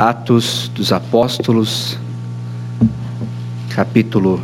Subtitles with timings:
[0.00, 1.98] Atos dos Apóstolos,
[3.68, 4.40] capítulo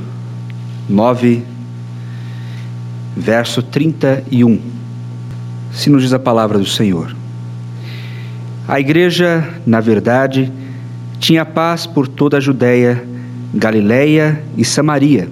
[0.86, 1.43] 9,
[3.16, 4.61] verso 31.
[5.73, 7.16] Se nos diz a palavra do Senhor.
[8.69, 10.52] A igreja, na verdade,
[11.19, 13.02] tinha paz por toda a Judéia,
[13.54, 15.27] Galiléia e Samaria,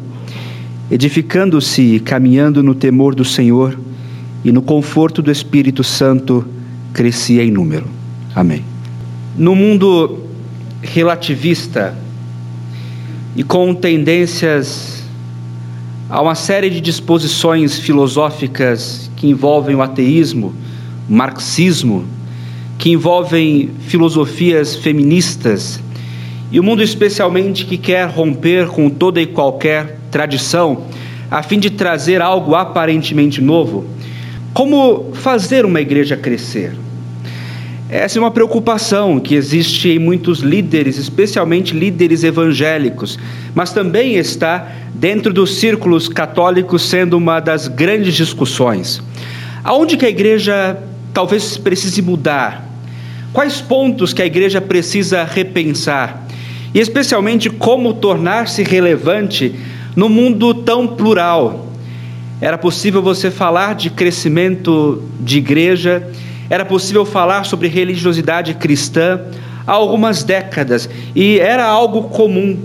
[0.91, 3.79] edificando-se e caminhando no temor do Senhor
[4.43, 6.49] e no conforto do Espírito Santo,
[6.95, 7.85] crescia em número.
[8.35, 8.74] Amém.
[9.37, 10.21] No mundo
[10.81, 11.97] relativista
[13.35, 15.03] e com tendências
[16.09, 20.55] a uma série de disposições filosóficas que envolvem o ateísmo,
[21.09, 22.05] o marxismo,
[22.79, 25.81] que envolvem filosofias feministas,
[26.53, 30.85] e o mundo especialmente que quer romper com toda e qualquer tradição,
[31.29, 33.85] a fim de trazer algo aparentemente novo.
[34.53, 36.84] Como fazer uma igreja crescer?
[37.97, 43.17] Essa é uma preocupação que existe em muitos líderes, especialmente líderes evangélicos,
[43.55, 49.01] mas também está dentro dos círculos católicos sendo uma das grandes discussões.
[49.63, 50.77] Aonde que a igreja
[51.13, 52.69] talvez precise mudar?
[53.33, 56.27] Quais pontos que a igreja precisa repensar?
[56.75, 59.55] E especialmente como tornar-se relevante
[59.95, 61.69] no mundo tão plural.
[62.41, 66.11] Era possível você falar de crescimento de igreja
[66.49, 69.21] era possível falar sobre religiosidade cristã
[69.67, 72.59] há algumas décadas e era algo comum.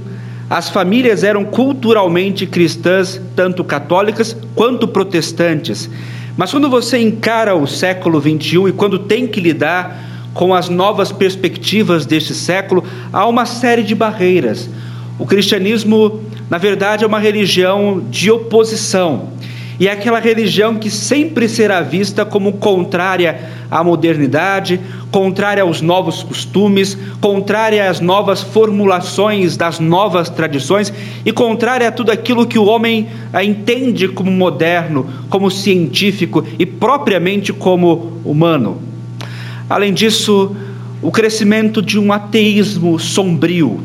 [0.49, 5.89] As famílias eram culturalmente cristãs, tanto católicas quanto protestantes.
[6.35, 11.11] Mas quando você encara o século XXI e quando tem que lidar com as novas
[11.11, 14.69] perspectivas deste século, há uma série de barreiras.
[15.17, 19.29] O cristianismo, na verdade, é uma religião de oposição
[19.79, 24.77] e é aquela religião que sempre será vista como contrária à modernidade,
[25.09, 30.91] contrária aos novos costumes, contrária às novas formulações das novas tradições
[31.25, 36.65] e contrária a tudo aquilo que o homem ah, entende como moderno, como científico e
[36.65, 38.81] propriamente como humano.
[39.69, 40.55] Além disso,
[41.01, 43.79] o crescimento de um ateísmo sombrio,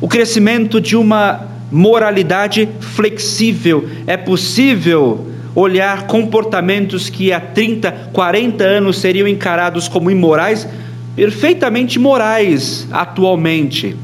[0.00, 3.88] o crescimento de uma moralidade flexível.
[4.06, 10.66] É possível olhar comportamentos que há 30, 40 anos seriam encarados como imorais,
[11.14, 13.96] perfeitamente morais atualmente.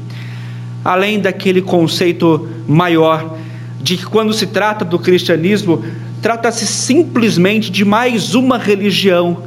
[0.83, 3.37] Além daquele conceito maior
[3.81, 5.83] de que quando se trata do cristianismo,
[6.21, 9.43] trata-se simplesmente de mais uma religião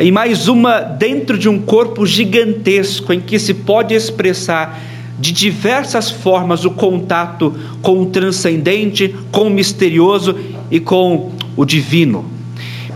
[0.00, 4.80] e mais uma dentro de um corpo gigantesco em que se pode expressar
[5.18, 10.36] de diversas formas o contato com o transcendente, com o misterioso
[10.70, 12.24] e com o divino.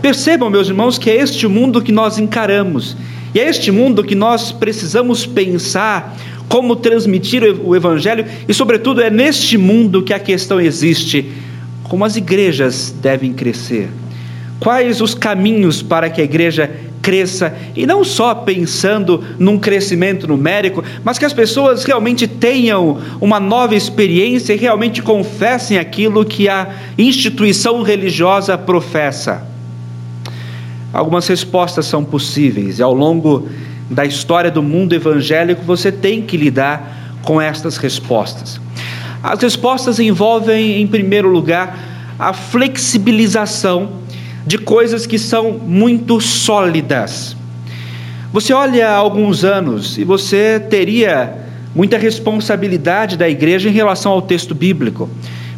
[0.01, 2.95] Percebam, meus irmãos, que é este mundo que nós encaramos,
[3.33, 6.15] e é este mundo que nós precisamos pensar
[6.47, 11.31] como transmitir o Evangelho, e, sobretudo, é neste mundo que a questão existe:
[11.83, 13.89] como as igrejas devem crescer.
[14.59, 16.71] Quais os caminhos para que a igreja
[17.03, 23.41] cresça, e não só pensando num crescimento numérico, mas que as pessoas realmente tenham uma
[23.41, 29.45] nova experiência e realmente confessem aquilo que a instituição religiosa professa.
[30.93, 33.49] Algumas respostas são possíveis, e ao longo
[33.89, 38.61] da história do mundo evangélico você tem que lidar com estas respostas.
[39.21, 41.77] As respostas envolvem, em primeiro lugar,
[42.17, 44.02] a flexibilização
[44.45, 47.35] de coisas que são muito sólidas.
[48.31, 51.37] Você olha há alguns anos e você teria
[51.75, 55.09] muita responsabilidade da igreja em relação ao texto bíblico.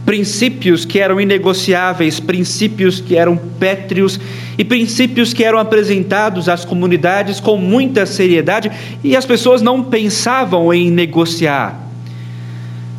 [0.06, 4.19] Princípios que eram inegociáveis, princípios que eram pétreos
[4.57, 8.72] e princípios que eram apresentados às comunidades com muita seriedade
[9.03, 11.81] e as pessoas não pensavam em negociar.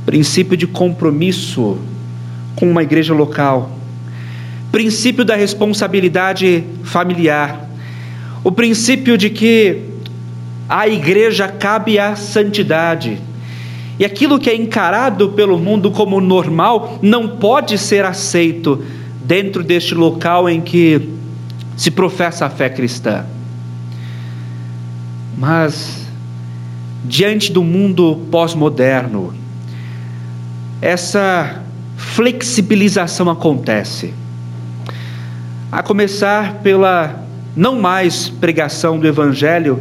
[0.04, 1.78] Princípio de compromisso
[2.56, 3.70] com uma igreja local
[4.76, 7.66] princípio da responsabilidade familiar,
[8.44, 9.84] o princípio de que
[10.68, 13.18] a igreja cabe à santidade.
[13.98, 18.84] E aquilo que é encarado pelo mundo como normal não pode ser aceito
[19.24, 21.08] dentro deste local em que
[21.74, 23.24] se professa a fé cristã.
[25.38, 26.06] Mas,
[27.02, 29.32] diante do mundo pós-moderno,
[30.82, 31.62] essa
[31.96, 34.12] flexibilização acontece
[35.76, 37.22] a começar pela
[37.54, 39.78] não mais pregação do Evangelho,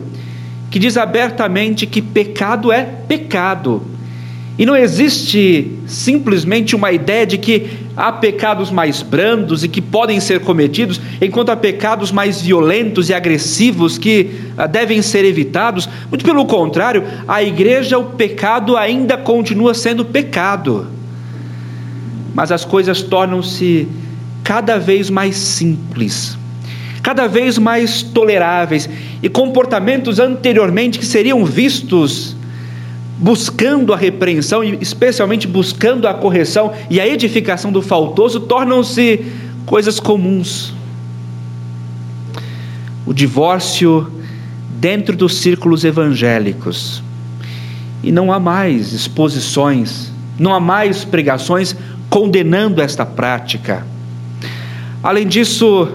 [0.69, 3.81] que diz abertamente que pecado é pecado.
[4.59, 10.19] E não existe simplesmente uma ideia de que há pecados mais brandos e que podem
[10.19, 15.87] ser cometidos, enquanto há pecados mais violentos e agressivos que ah, devem ser evitados.
[16.09, 20.87] Muito pelo contrário, a igreja, o pecado ainda continua sendo pecado.
[22.33, 23.87] Mas as coisas tornam-se
[24.45, 26.37] cada vez mais simples,
[27.01, 28.87] cada vez mais toleráveis,
[29.21, 32.35] e comportamentos anteriormente que seriam vistos
[33.17, 39.25] buscando a repreensão e especialmente buscando a correção e a edificação do faltoso, tornam-se
[39.65, 40.71] coisas comuns.
[43.03, 44.11] O divórcio
[44.79, 47.01] dentro dos círculos evangélicos.
[48.03, 51.75] E não há mais exposições, não há mais pregações
[52.11, 53.94] condenando esta prática.
[55.05, 55.87] Além disso,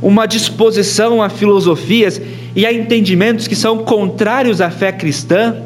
[0.00, 2.22] uma disposição a filosofias
[2.54, 5.56] e a entendimentos que são contrários à fé cristã.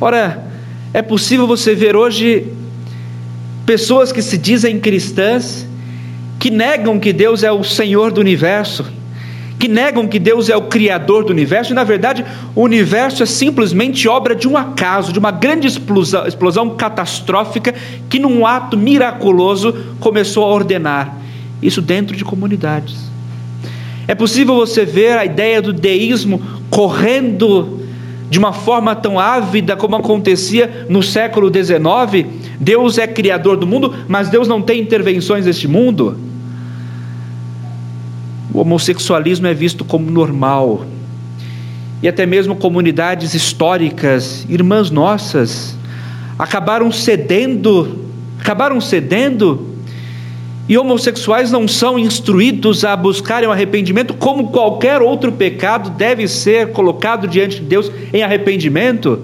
[0.00, 0.44] Ora,
[0.92, 2.48] é possível você ver hoje
[3.64, 5.64] pessoas que se dizem cristãs,
[6.40, 8.84] que negam que Deus é o Senhor do universo,
[9.64, 12.22] que negam que Deus é o Criador do universo, e na verdade
[12.54, 17.74] o universo é simplesmente obra de um acaso, de uma grande explosão, explosão catastrófica
[18.10, 21.16] que, num ato miraculoso, começou a ordenar.
[21.62, 23.10] Isso dentro de comunidades.
[24.06, 27.80] É possível você ver a ideia do deísmo correndo
[28.28, 32.28] de uma forma tão ávida como acontecia no século XIX.
[32.60, 36.18] Deus é criador do mundo, mas Deus não tem intervenções neste mundo.
[38.52, 40.84] O homossexualismo é visto como normal.
[42.02, 45.76] E até mesmo comunidades históricas, irmãs nossas,
[46.38, 48.06] acabaram cedendo,
[48.38, 49.74] acabaram cedendo
[50.68, 56.72] e homossexuais não são instruídos a buscarem o arrependimento como qualquer outro pecado deve ser
[56.72, 59.20] colocado diante de Deus em arrependimento,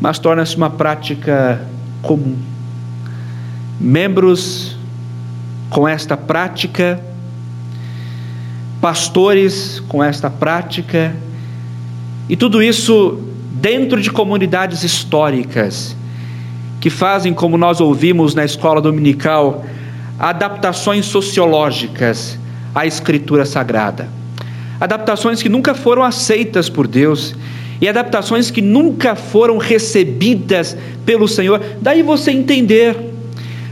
[0.00, 1.60] mas torna-se uma prática
[2.00, 2.36] comum.
[3.78, 4.76] Membros
[5.68, 6.98] com esta prática,
[8.84, 11.16] pastores com esta prática,
[12.28, 13.18] e tudo isso
[13.52, 15.96] dentro de comunidades históricas
[16.82, 19.64] que fazem, como nós ouvimos na escola dominical,
[20.18, 22.38] adaptações sociológicas
[22.74, 24.06] à Escritura Sagrada.
[24.78, 27.34] Adaptações que nunca foram aceitas por Deus
[27.80, 30.76] e adaptações que nunca foram recebidas
[31.06, 31.58] pelo Senhor.
[31.80, 32.94] Daí você entender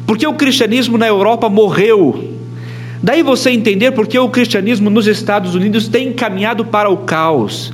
[0.06, 2.32] porque o cristianismo na Europa morreu.
[3.02, 7.72] Daí você entender porque o cristianismo nos Estados Unidos tem caminhado para o caos.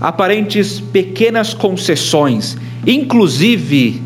[0.00, 2.56] Aparentes pequenas concessões,
[2.86, 4.02] inclusive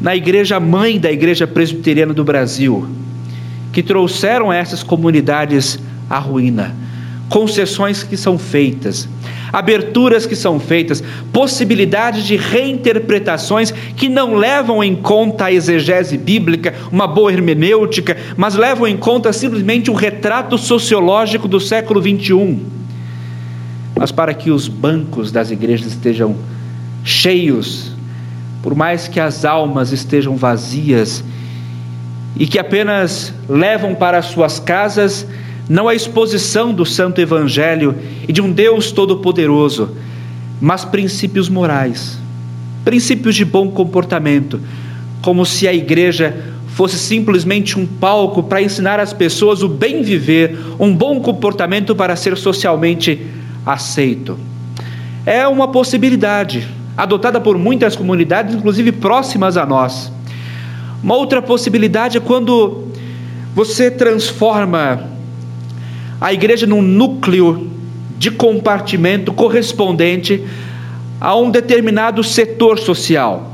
[0.00, 2.86] na igreja mãe da Igreja Presbiteriana do Brasil,
[3.72, 6.76] que trouxeram essas comunidades à ruína.
[7.28, 9.08] Concessões que são feitas,
[9.54, 11.02] aberturas que são feitas,
[11.32, 18.54] possibilidades de reinterpretações que não levam em conta a exegese bíblica, uma boa hermenêutica, mas
[18.54, 22.60] levam em conta simplesmente um retrato sociológico do século 21.
[23.96, 26.36] Mas para que os bancos das igrejas estejam
[27.04, 27.94] cheios
[28.64, 31.22] por mais que as almas estejam vazias
[32.34, 35.26] e que apenas levam para suas casas
[35.68, 37.94] não a exposição do Santo Evangelho
[38.28, 39.96] e de um Deus Todo-Poderoso,
[40.60, 42.18] mas princípios morais,
[42.84, 44.60] princípios de bom comportamento,
[45.22, 50.58] como se a igreja fosse simplesmente um palco para ensinar às pessoas o bem viver,
[50.78, 53.26] um bom comportamento para ser socialmente
[53.64, 54.38] aceito.
[55.24, 60.12] É uma possibilidade, adotada por muitas comunidades, inclusive próximas a nós.
[61.02, 62.88] Uma outra possibilidade é quando
[63.54, 65.13] você transforma
[66.24, 67.70] a igreja num núcleo
[68.16, 70.42] de compartimento correspondente
[71.20, 73.52] a um determinado setor social.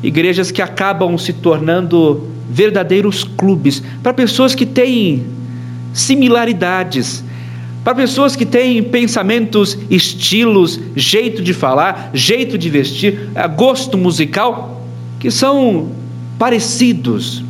[0.00, 5.26] Igrejas que acabam se tornando verdadeiros clubes para pessoas que têm
[5.92, 7.24] similaridades,
[7.82, 14.86] para pessoas que têm pensamentos, estilos, jeito de falar, jeito de vestir, eh, gosto musical,
[15.18, 15.88] que são
[16.38, 17.42] parecidos.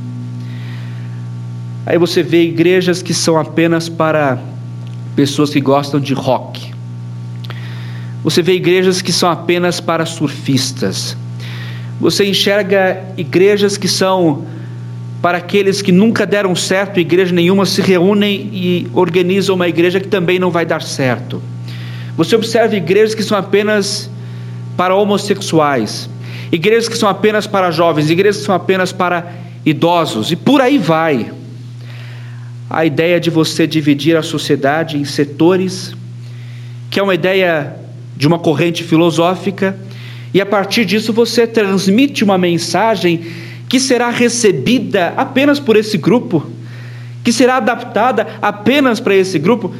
[1.87, 4.38] Aí você vê igrejas que são apenas para
[5.16, 6.72] pessoas que gostam de rock.
[8.22, 11.16] Você vê igrejas que são apenas para surfistas.
[12.00, 14.44] Você enxerga igrejas que são
[15.22, 20.08] para aqueles que nunca deram certo, igreja nenhuma se reúnem e organizam uma igreja que
[20.08, 21.42] também não vai dar certo.
[22.16, 24.10] Você observa igrejas que são apenas
[24.76, 26.08] para homossexuais,
[26.50, 29.32] igrejas que são apenas para jovens, igrejas que são apenas para
[29.64, 31.30] idosos, e por aí vai.
[32.71, 35.93] A ideia de você dividir a sociedade em setores,
[36.89, 37.75] que é uma ideia
[38.17, 39.77] de uma corrente filosófica,
[40.33, 43.23] e a partir disso você transmite uma mensagem
[43.69, 46.49] que será recebida apenas por esse grupo,
[47.25, 49.75] que será adaptada apenas para esse grupo,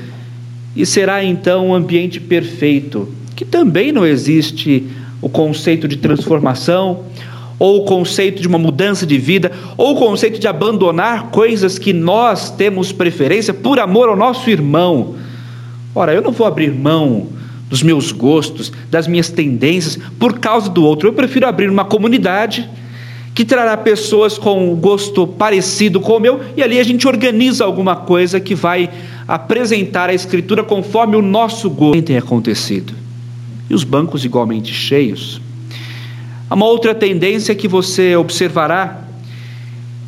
[0.75, 4.89] e será então um ambiente perfeito, que também não existe
[5.23, 7.05] o conceito de transformação,
[7.61, 11.93] ou o conceito de uma mudança de vida, ou o conceito de abandonar coisas que
[11.93, 15.15] nós temos preferência por amor ao nosso irmão.
[15.95, 17.29] Ora, eu não vou abrir mão
[17.69, 21.07] dos meus gostos, das minhas tendências por causa do outro.
[21.07, 22.69] Eu prefiro abrir uma comunidade
[23.35, 27.63] que trará pessoas com um gosto parecido com o meu e ali a gente organiza
[27.65, 28.89] alguma coisa que vai
[29.29, 32.95] apresentar a escritura conforme o nosso gosto tem acontecido.
[33.69, 35.41] E os bancos igualmente cheios.
[36.51, 39.05] Uma outra tendência que você observará,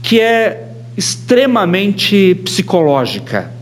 [0.03, 3.53] que é extremamente psicológica.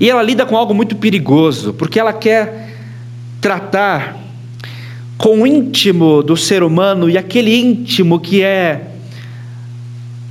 [0.00, 2.74] E ela lida com algo muito perigoso, porque ela quer
[3.40, 4.16] tratar
[5.18, 8.92] com o íntimo do ser humano e aquele íntimo que é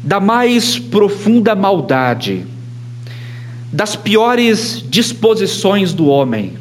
[0.03, 2.45] da mais profunda maldade,
[3.71, 6.53] das piores disposições do homem,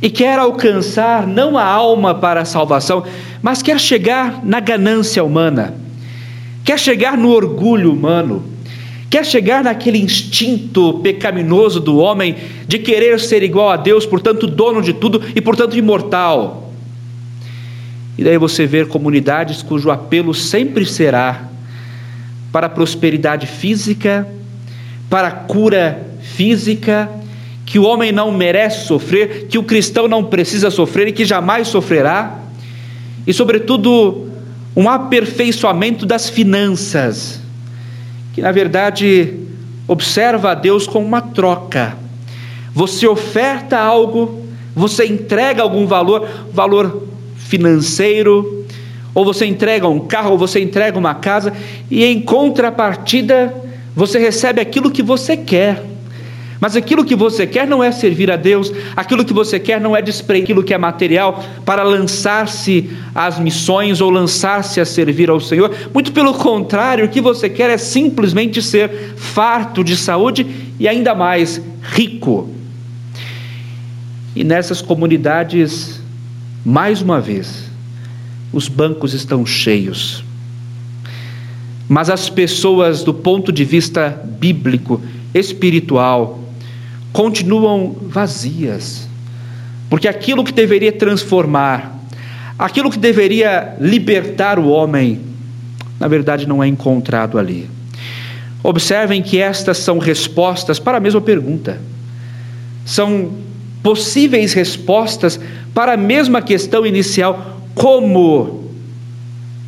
[0.00, 3.04] e quer alcançar não a alma para a salvação,
[3.42, 5.74] mas quer chegar na ganância humana,
[6.64, 8.44] quer chegar no orgulho humano,
[9.10, 12.36] quer chegar naquele instinto pecaminoso do homem
[12.68, 16.72] de querer ser igual a Deus, portanto, dono de tudo e, portanto, imortal.
[18.16, 21.48] E daí você vê comunidades cujo apelo sempre será
[22.52, 24.28] para a prosperidade física,
[25.10, 27.10] para a cura física,
[27.66, 31.68] que o homem não merece sofrer, que o cristão não precisa sofrer e que jamais
[31.68, 32.41] sofrerá
[33.26, 34.28] e, sobretudo,
[34.74, 37.40] um aperfeiçoamento das finanças,
[38.32, 39.34] que na verdade
[39.86, 41.96] observa a Deus como uma troca.
[42.74, 44.42] Você oferta algo,
[44.74, 48.64] você entrega algum valor, valor financeiro,
[49.14, 51.52] ou você entrega um carro, ou você entrega uma casa,
[51.90, 53.54] e em contrapartida
[53.94, 55.91] você recebe aquilo que você quer.
[56.62, 59.96] Mas aquilo que você quer não é servir a Deus, aquilo que você quer não
[59.96, 65.40] é desprender aquilo que é material para lançar-se às missões ou lançar-se a servir ao
[65.40, 65.74] Senhor.
[65.92, 70.46] Muito pelo contrário, o que você quer é simplesmente ser farto de saúde
[70.78, 72.48] e ainda mais rico.
[74.36, 76.00] E nessas comunidades,
[76.64, 77.68] mais uma vez,
[78.52, 80.22] os bancos estão cheios.
[81.88, 85.02] Mas as pessoas, do ponto de vista bíblico,
[85.34, 86.38] espiritual,
[87.12, 89.06] continuam vazias,
[89.90, 91.98] porque aquilo que deveria transformar,
[92.58, 95.20] aquilo que deveria libertar o homem,
[96.00, 97.68] na verdade não é encontrado ali.
[98.62, 101.80] Observem que estas são respostas para a mesma pergunta,
[102.84, 103.32] são
[103.82, 105.38] possíveis respostas
[105.74, 108.70] para a mesma questão inicial: como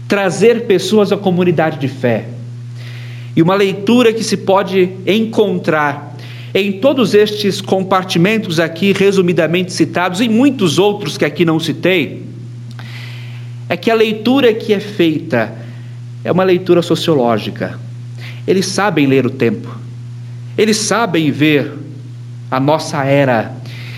[0.08, 2.28] trazer pessoas à comunidade de fé?
[3.36, 6.13] E uma leitura que se pode encontrar
[6.54, 12.22] em todos estes compartimentos aqui resumidamente citados e muitos outros que aqui não citei,
[13.68, 15.52] é que a leitura que é feita
[16.22, 17.78] é uma leitura sociológica.
[18.46, 19.68] Eles sabem ler o tempo,
[20.56, 21.72] eles sabem ver
[22.48, 23.56] a nossa era,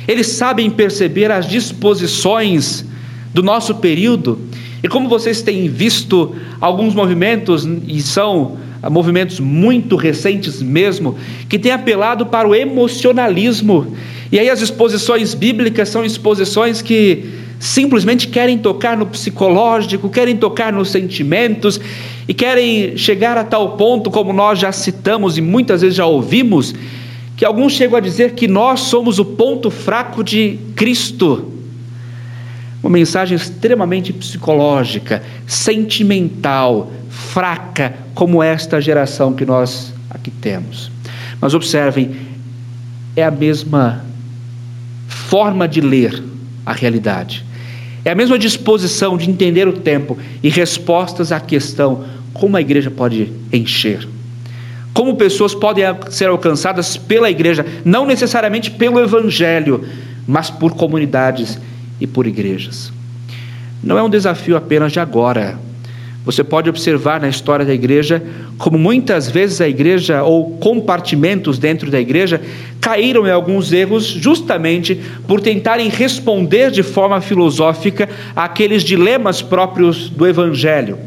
[0.08, 2.86] eles sabem perceber as disposições
[3.34, 4.40] do nosso período.
[4.86, 8.56] E como vocês têm visto alguns movimentos, e são
[8.88, 11.16] movimentos muito recentes mesmo,
[11.48, 13.96] que têm apelado para o emocionalismo.
[14.30, 17.24] E aí as exposições bíblicas são exposições que
[17.58, 21.80] simplesmente querem tocar no psicológico, querem tocar nos sentimentos
[22.28, 26.72] e querem chegar a tal ponto, como nós já citamos e muitas vezes já ouvimos,
[27.36, 31.55] que alguns chegam a dizer que nós somos o ponto fraco de Cristo.
[32.86, 40.88] Uma mensagem extremamente psicológica, sentimental, fraca como esta geração que nós aqui temos.
[41.40, 42.14] Mas observem,
[43.16, 44.04] é a mesma
[45.08, 46.22] forma de ler
[46.64, 47.44] a realidade.
[48.04, 52.88] É a mesma disposição de entender o tempo e respostas à questão como a igreja
[52.88, 54.06] pode encher.
[54.94, 59.84] Como pessoas podem ser alcançadas pela igreja, não necessariamente pelo evangelho,
[60.24, 61.58] mas por comunidades
[62.00, 62.92] e por igrejas.
[63.82, 65.58] Não é um desafio apenas de agora,
[66.26, 68.20] você pode observar na história da igreja
[68.58, 72.40] como muitas vezes a igreja ou compartimentos dentro da igreja
[72.80, 80.26] caíram em alguns erros justamente por tentarem responder de forma filosófica àqueles dilemas próprios do
[80.26, 80.98] evangelho.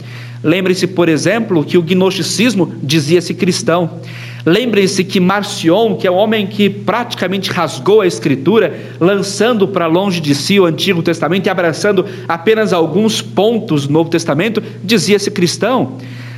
[0.41, 3.99] Lembre-se, por exemplo, que o gnosticismo dizia-se cristão.
[4.45, 10.21] Lembrem-se que Marcion, que é um homem que praticamente rasgou a Escritura, lançando para longe
[10.21, 15.97] de si o Antigo Testamento e abraçando apenas alguns pontos do Novo Testamento, dizia-se cristão.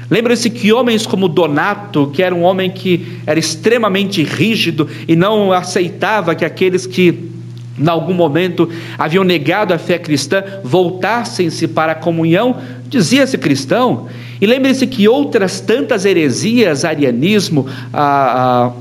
[0.10, 5.54] Lembre-se que homens como Donato, que era um homem que era extremamente rígido e não
[5.54, 7.32] aceitava que aqueles que
[7.80, 12.58] em algum momento haviam negado a fé cristã voltassem-se para a comunhão,
[12.90, 14.08] dizia-se cristão.
[14.42, 18.72] E lembre-se que outras tantas heresias, arianismo, a, a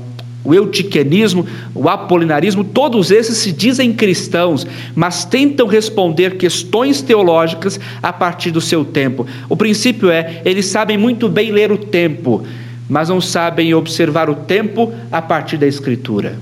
[0.43, 4.65] o eutiquianismo, o apolinarismo, todos esses se dizem cristãos,
[4.95, 9.27] mas tentam responder questões teológicas a partir do seu tempo.
[9.47, 12.43] O princípio é, eles sabem muito bem ler o tempo,
[12.89, 16.37] mas não sabem observar o tempo a partir da Escritura.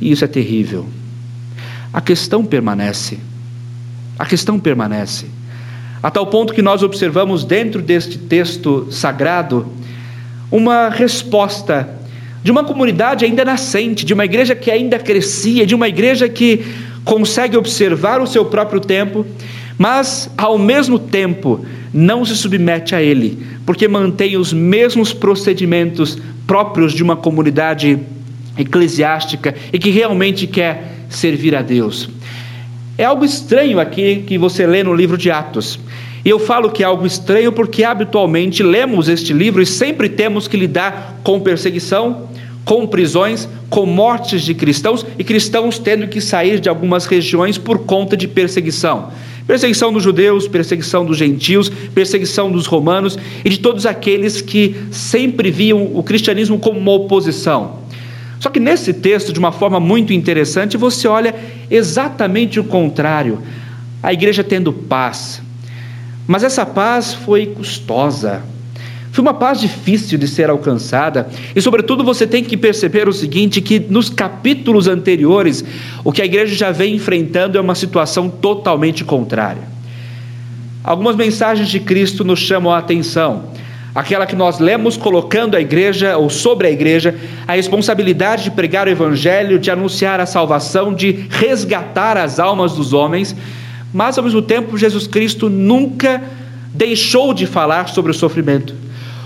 [0.00, 0.86] E isso é terrível.
[1.92, 3.18] A questão permanece.
[4.18, 5.26] A questão permanece.
[6.04, 9.66] A tal ponto que nós observamos dentro deste texto sagrado
[10.52, 11.88] uma resposta
[12.42, 16.62] de uma comunidade ainda nascente, de uma igreja que ainda crescia, de uma igreja que
[17.06, 19.24] consegue observar o seu próprio tempo,
[19.78, 26.92] mas ao mesmo tempo não se submete a ele, porque mantém os mesmos procedimentos próprios
[26.92, 27.98] de uma comunidade
[28.58, 32.10] eclesiástica e que realmente quer servir a Deus.
[32.96, 35.80] É algo estranho aqui que você lê no livro de Atos.
[36.24, 40.46] E eu falo que é algo estranho porque habitualmente lemos este livro e sempre temos
[40.46, 42.28] que lidar com perseguição,
[42.64, 47.80] com prisões, com mortes de cristãos e cristãos tendo que sair de algumas regiões por
[47.80, 49.10] conta de perseguição.
[49.44, 55.50] Perseguição dos judeus, perseguição dos gentios, perseguição dos romanos e de todos aqueles que sempre
[55.50, 57.83] viam o cristianismo como uma oposição.
[58.38, 61.34] Só que nesse texto, de uma forma muito interessante, você olha
[61.70, 63.40] exatamente o contrário.
[64.02, 65.40] A igreja tendo paz,
[66.26, 68.42] mas essa paz foi custosa.
[69.12, 73.60] Foi uma paz difícil de ser alcançada, e sobretudo você tem que perceber o seguinte:
[73.60, 75.64] que nos capítulos anteriores,
[76.02, 79.62] o que a igreja já vem enfrentando é uma situação totalmente contrária.
[80.82, 83.53] Algumas mensagens de Cristo nos chamam a atenção.
[83.94, 87.14] Aquela que nós lemos colocando a igreja, ou sobre a igreja,
[87.46, 92.92] a responsabilidade de pregar o evangelho, de anunciar a salvação, de resgatar as almas dos
[92.92, 93.36] homens
[93.94, 96.20] mas ao mesmo tempo Jesus Cristo nunca
[96.74, 98.74] deixou de falar sobre o sofrimento.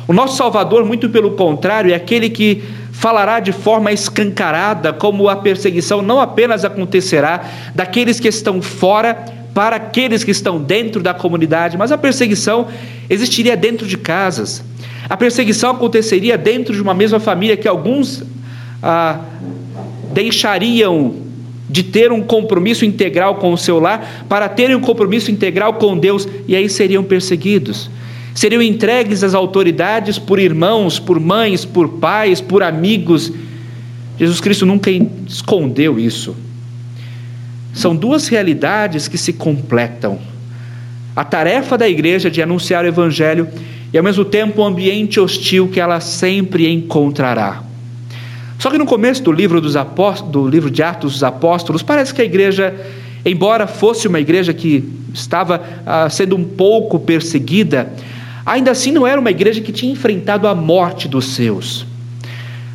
[0.06, 5.36] O nosso Salvador, muito pelo contrário, é aquele que falará de forma escancarada como a
[5.36, 7.42] perseguição não apenas acontecerá
[7.74, 12.68] daqueles que estão fora para aqueles que estão dentro da comunidade, mas a perseguição
[13.08, 14.64] existiria dentro de casas.
[15.08, 18.22] A perseguição aconteceria dentro de uma mesma família que alguns
[18.82, 19.20] ah,
[20.12, 21.14] deixariam
[21.68, 25.98] de ter um compromisso integral com o seu lar, para terem um compromisso integral com
[25.98, 27.90] Deus, e aí seriam perseguidos.
[28.34, 33.32] Seriam entregues às autoridades por irmãos, por mães, por pais, por amigos.
[34.18, 34.90] Jesus Cristo nunca
[35.26, 36.34] escondeu isso.
[37.72, 40.18] São duas realidades que se completam.
[41.14, 43.48] A tarefa da igreja de anunciar o evangelho
[43.92, 47.62] e ao mesmo tempo o ambiente hostil que ela sempre encontrará.
[48.58, 52.12] Só que no começo do livro, dos apóstolos, do livro de Atos dos Apóstolos, parece
[52.12, 52.74] que a igreja,
[53.24, 57.92] embora fosse uma igreja que estava ah, sendo um pouco perseguida,
[58.44, 61.86] ainda assim não era uma igreja que tinha enfrentado a morte dos seus.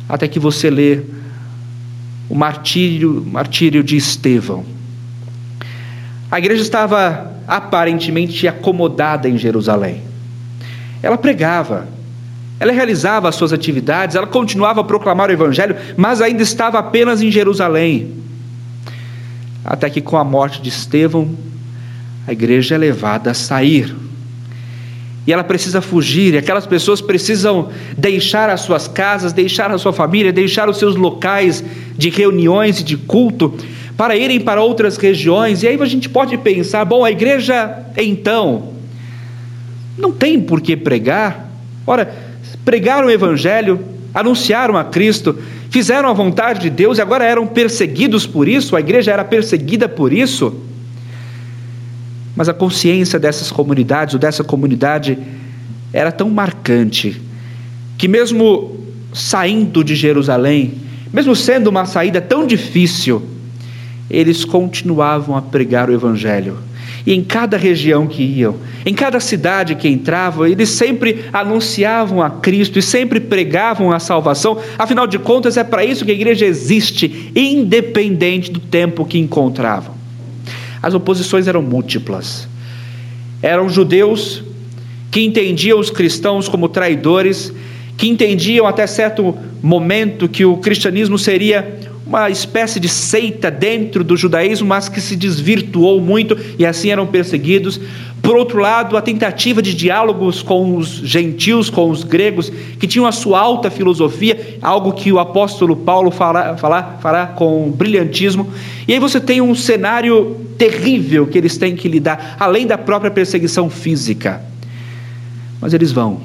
[0.08, 1.00] Até que você lê
[2.28, 4.64] o martírio, martírio de Estevão.
[6.34, 10.02] A igreja estava aparentemente acomodada em Jerusalém.
[11.00, 11.86] Ela pregava,
[12.58, 17.22] ela realizava as suas atividades, ela continuava a proclamar o Evangelho, mas ainda estava apenas
[17.22, 18.14] em Jerusalém.
[19.64, 21.30] Até que, com a morte de Estevão,
[22.26, 23.94] a igreja é levada a sair.
[25.28, 29.92] E ela precisa fugir, e aquelas pessoas precisam deixar as suas casas, deixar a sua
[29.92, 31.64] família, deixar os seus locais
[31.96, 33.56] de reuniões e de culto,
[33.96, 35.62] para irem para outras regiões.
[35.62, 38.74] E aí a gente pode pensar: bom, a igreja então
[39.96, 41.50] não tem por que pregar.
[41.86, 42.12] Ora,
[42.64, 43.80] pregaram o Evangelho,
[44.12, 45.38] anunciaram a Cristo,
[45.70, 49.88] fizeram a vontade de Deus e agora eram perseguidos por isso, a igreja era perseguida
[49.88, 50.54] por isso.
[52.36, 55.16] Mas a consciência dessas comunidades, ou dessa comunidade,
[55.92, 57.20] era tão marcante,
[57.96, 58.76] que mesmo
[59.12, 60.74] saindo de Jerusalém,
[61.12, 63.33] mesmo sendo uma saída tão difícil,
[64.14, 66.58] eles continuavam a pregar o Evangelho
[67.06, 72.30] e em cada região que iam, em cada cidade que entravam, eles sempre anunciavam a
[72.30, 74.58] Cristo e sempre pregavam a salvação.
[74.78, 79.94] Afinal de contas, é para isso que a igreja existe, independente do tempo que encontravam.
[80.82, 82.48] As oposições eram múltiplas.
[83.42, 84.42] Eram judeus
[85.10, 87.52] que entendiam os cristãos como traidores,
[87.98, 94.16] que entendiam até certo momento que o cristianismo seria uma espécie de seita dentro do
[94.16, 97.80] judaísmo, mas que se desvirtuou muito e assim eram perseguidos.
[98.20, 103.06] Por outro lado, a tentativa de diálogos com os gentios, com os gregos, que tinham
[103.06, 108.50] a sua alta filosofia, algo que o apóstolo Paulo fará, fará, fará com brilhantismo.
[108.88, 113.10] E aí você tem um cenário terrível que eles têm que lidar, além da própria
[113.10, 114.42] perseguição física.
[115.60, 116.20] Mas eles vão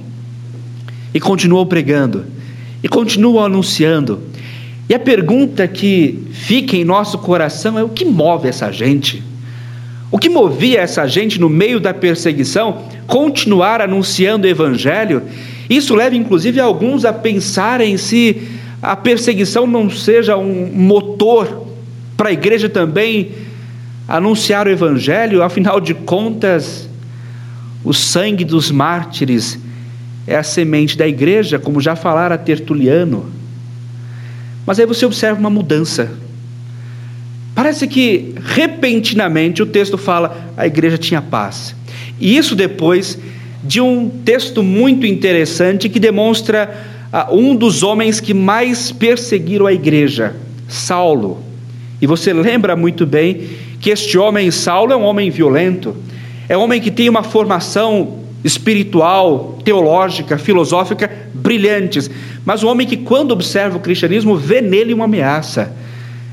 [1.13, 2.25] e continuam pregando
[2.83, 4.28] e continuam anunciando.
[4.89, 9.23] E a pergunta que fica em nosso coração é: o que move essa gente?
[10.11, 15.21] O que movia essa gente no meio da perseguição continuar anunciando o evangelho?
[15.69, 18.41] Isso leva inclusive alguns a pensarem se
[18.81, 21.67] a perseguição não seja um motor
[22.17, 23.31] para a igreja também
[24.07, 26.89] anunciar o evangelho, afinal de contas,
[27.83, 29.59] o sangue dos mártires
[30.25, 33.38] é a semente da igreja, como já falara Tertuliano.
[34.69, 36.11] Mas aí você observa uma mudança.
[37.55, 41.75] Parece que repentinamente o texto fala a igreja tinha paz.
[42.19, 43.17] E isso depois
[43.63, 49.73] de um texto muito interessante que demonstra uh, um dos homens que mais perseguiram a
[49.73, 50.35] igreja,
[50.67, 51.39] Saulo.
[51.99, 53.49] E você lembra muito bem
[53.81, 55.97] que este homem, Saulo, é um homem violento,
[56.47, 62.09] é um homem que tem uma formação espiritual, teológica, filosófica brilhantes,
[62.45, 65.73] mas um homem que, quando observa o cristianismo, vê nele uma ameaça.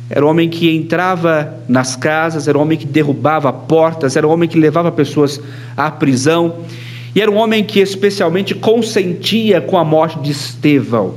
[0.08, 4.30] Era um homem que entrava nas casas, era um homem que derrubava portas, era um
[4.30, 5.40] homem que levava pessoas
[5.76, 6.56] à prisão,
[7.14, 11.14] e era um homem que especialmente consentia com a morte de Estevão.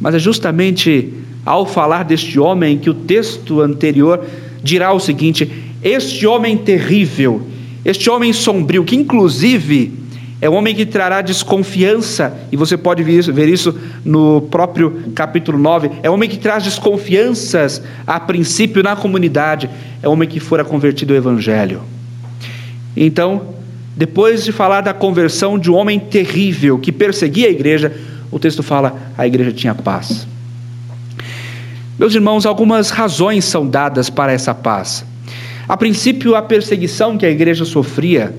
[0.00, 1.12] Mas é justamente
[1.46, 4.22] ao falar deste homem que o texto anterior
[4.62, 5.50] dirá o seguinte:
[5.82, 7.42] Este homem terrível,
[7.84, 9.92] este homem sombrio, que inclusive
[10.40, 15.90] é um homem que trará desconfiança, e você pode ver isso no próprio capítulo 9.
[16.00, 19.68] É um homem que traz desconfianças a princípio na comunidade.
[20.00, 21.82] É um homem que fora convertido ao Evangelho.
[22.96, 23.54] Então,
[23.96, 27.92] depois de falar da conversão de um homem terrível que perseguia a igreja,
[28.30, 30.24] o texto fala: a igreja tinha paz.
[31.98, 35.04] Meus irmãos, algumas razões são dadas para essa paz.
[35.68, 38.34] A princípio, a perseguição que a igreja sofria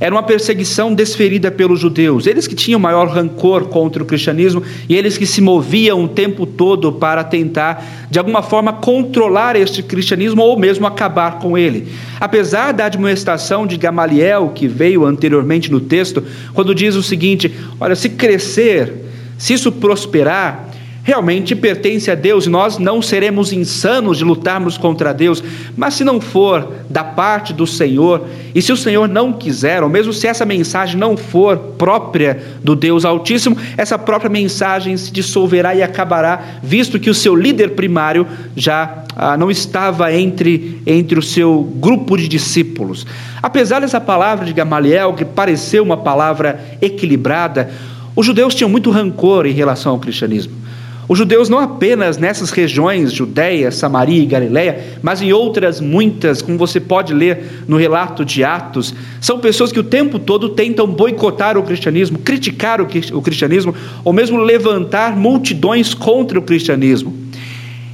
[0.00, 4.96] era uma perseguição desferida pelos judeus, eles que tinham maior rancor contra o cristianismo e
[4.96, 10.42] eles que se moviam o tempo todo para tentar, de alguma forma, controlar este cristianismo
[10.42, 11.88] ou mesmo acabar com ele.
[12.20, 17.94] Apesar da admoestação de Gamaliel, que veio anteriormente no texto, quando diz o seguinte: olha,
[17.94, 18.92] se crescer,
[19.38, 20.73] se isso prosperar,
[21.04, 25.44] realmente pertence a Deus, e nós não seremos insanos de lutarmos contra Deus,
[25.76, 29.88] mas se não for da parte do Senhor, e se o Senhor não quiser, ou
[29.88, 35.74] mesmo se essa mensagem não for própria do Deus Altíssimo, essa própria mensagem se dissolverá
[35.74, 41.22] e acabará, visto que o seu líder primário já ah, não estava entre, entre o
[41.22, 43.06] seu grupo de discípulos.
[43.42, 47.70] Apesar dessa palavra de Gamaliel, que pareceu uma palavra equilibrada,
[48.16, 50.63] os judeus tinham muito rancor em relação ao cristianismo.
[51.06, 56.56] Os judeus não apenas nessas regiões, Judéia, Samaria e Galiléia, mas em outras muitas, como
[56.56, 61.58] você pode ler no relato de Atos, são pessoas que o tempo todo tentam boicotar
[61.58, 67.14] o cristianismo, criticar o cristianismo, ou mesmo levantar multidões contra o cristianismo.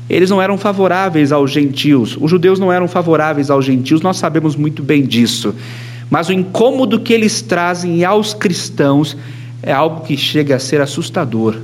[0.09, 4.55] Eles não eram favoráveis aos gentios, os judeus não eram favoráveis aos gentios, nós sabemos
[4.55, 5.55] muito bem disso.
[6.09, 9.17] Mas o incômodo que eles trazem aos cristãos
[9.63, 11.57] é algo que chega a ser assustador.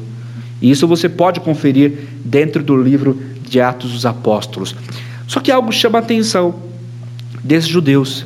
[0.61, 1.93] E isso você pode conferir
[2.25, 4.75] dentro do livro de Atos dos Apóstolos.
[5.27, 6.55] Só que algo chama a atenção
[7.43, 8.25] desses judeus.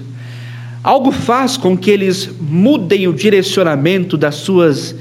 [0.82, 4.94] Algo faz com que eles mudem o direcionamento das suas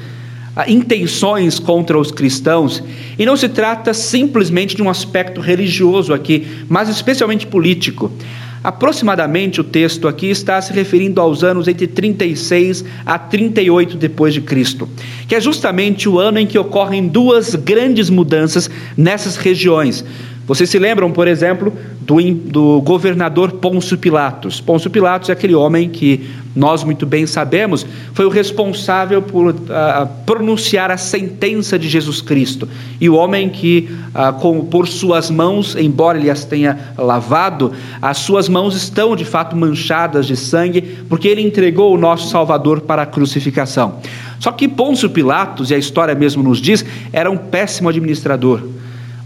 [0.55, 2.83] ah, intenções contra os cristãos,
[3.17, 8.11] e não se trata simplesmente de um aspecto religioso aqui, mas especialmente político.
[8.63, 14.41] Aproximadamente o texto aqui está se referindo aos anos entre 36 a 38 depois de
[14.41, 14.87] Cristo,
[15.27, 20.03] que é justamente o ano em que ocorrem duas grandes mudanças nessas regiões.
[20.49, 24.59] Vocês se lembram, por exemplo, do, do governador Pôncio Pilatos?
[24.59, 27.85] Pôncio Pilatos é aquele homem que nós muito bem sabemos
[28.15, 29.55] foi o responsável por uh,
[30.25, 32.67] pronunciar a sentença de Jesus Cristo.
[32.99, 38.17] E o homem que, uh, com, por suas mãos, embora ele as tenha lavado, as
[38.17, 43.03] suas mãos estão de fato manchadas de sangue, porque ele entregou o nosso Salvador para
[43.03, 43.99] a crucificação.
[44.39, 46.83] Só que Pôncio Pilatos, e a história mesmo nos diz,
[47.13, 48.78] era um péssimo administrador.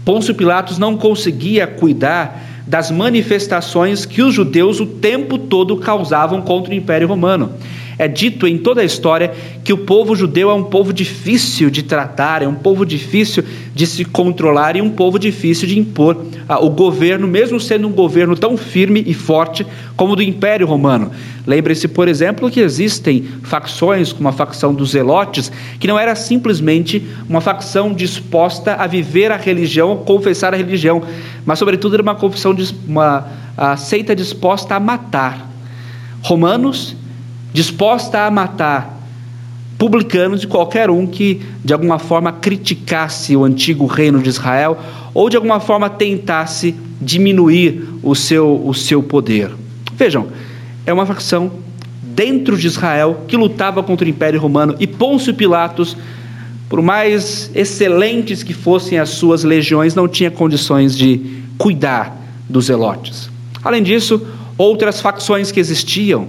[0.04, 6.72] Pôncio Pilatos não conseguia cuidar das manifestações que os judeus o tempo todo causavam contra
[6.72, 7.52] o Império Romano.
[7.98, 11.82] É dito em toda a história que o povo judeu é um povo difícil de
[11.82, 16.58] tratar, é um povo difícil de se controlar e um povo difícil de impor ah,
[16.58, 21.10] o governo, mesmo sendo um governo tão firme e forte como o do Império Romano.
[21.46, 27.06] Lembre-se, por exemplo, que existem facções, como a facção dos Zelotes, que não era simplesmente
[27.28, 31.02] uma facção disposta a viver a religião, confessar a religião,
[31.44, 32.56] mas, sobretudo, era uma confissão,
[32.88, 33.26] uma
[33.76, 35.50] seita disposta a matar.
[36.22, 36.96] Romanos
[37.54, 39.00] disposta a matar
[39.78, 44.76] publicanos de qualquer um que de alguma forma criticasse o antigo reino de Israel
[45.14, 49.52] ou de alguma forma tentasse diminuir o seu, o seu poder.
[49.96, 50.26] Vejam,
[50.84, 51.52] é uma facção
[52.02, 55.96] dentro de Israel que lutava contra o Império Romano e Pôncio Pilatos,
[56.68, 61.20] por mais excelentes que fossem as suas legiões, não tinha condições de
[61.56, 63.30] cuidar dos zelotes.
[63.62, 64.26] Além disso,
[64.58, 66.26] outras facções que existiam.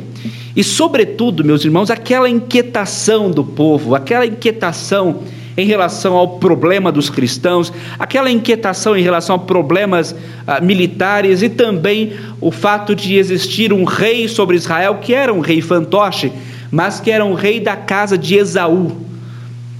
[0.55, 5.21] E, sobretudo, meus irmãos, aquela inquietação do povo, aquela inquietação
[5.57, 10.15] em relação ao problema dos cristãos, aquela inquietação em relação a problemas
[10.45, 15.39] ah, militares e também o fato de existir um rei sobre Israel, que era um
[15.39, 16.31] rei fantoche,
[16.71, 19.05] mas que era um rei da casa de Esaú.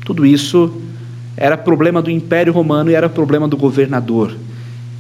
[0.06, 0.82] Tudo isso
[1.36, 4.34] era problema do Império Romano e era problema do governador.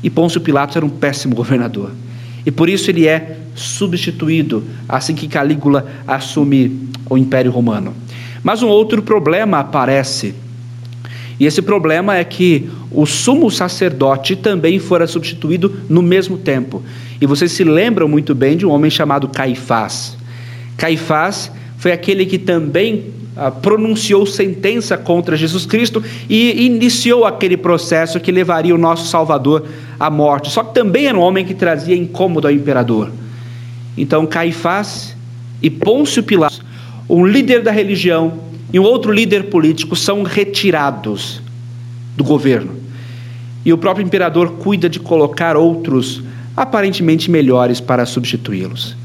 [0.04, 1.92] E Pôncio Pilatos era um péssimo governador.
[2.46, 7.94] E por isso ele é substituído assim que Calígula assume o Império Romano.
[8.44, 10.36] Mas um outro problema aparece.
[11.40, 16.82] E esse problema é que o sumo sacerdote também fora substituído no mesmo tempo.
[17.20, 20.18] E vocês se lembram muito bem de um homem chamado Caifás.
[20.78, 23.06] Caifás foi aquele que também
[23.62, 29.66] pronunciou sentença contra Jesus Cristo e iniciou aquele processo que levaria o nosso Salvador
[30.00, 30.50] à morte.
[30.50, 33.12] Só que também era um homem que trazia incômodo ao imperador.
[33.98, 35.16] Então Caifás
[35.62, 36.62] e Pôncio Pilatos,
[37.10, 38.40] um líder da religião
[38.72, 41.42] e um outro líder político, são retirados
[42.16, 42.76] do governo.
[43.66, 46.22] E o próprio imperador cuida de colocar outros
[46.56, 48.96] aparentemente melhores para substituí-los.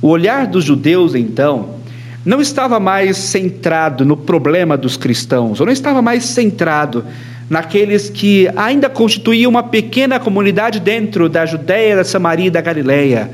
[0.00, 1.76] O olhar dos judeus, então,
[2.24, 7.04] não estava mais centrado no problema dos cristãos, ou não estava mais centrado
[7.50, 13.30] naqueles que ainda constituíam uma pequena comunidade dentro da Judéia, da Samaria e da Galileia.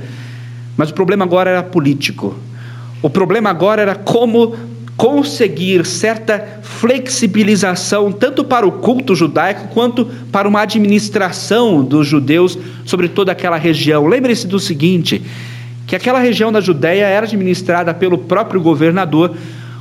[0.76, 2.34] Mas o problema agora era político.
[3.02, 4.56] O problema agora era como
[4.96, 13.08] conseguir certa flexibilização tanto para o culto judaico quanto para uma administração dos judeus sobre
[13.08, 14.06] toda aquela região.
[14.08, 15.22] Lembre-se do seguinte:
[15.88, 19.34] que aquela região da Judéia era administrada pelo próprio governador,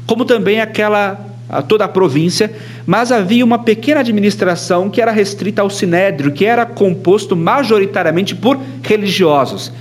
[0.05, 1.19] como também aquela
[1.67, 2.51] toda a província,
[2.85, 8.57] mas havia uma pequena administração que era restrita ao sinédrio, que era composto majoritariamente por
[8.81, 9.71] religiosos,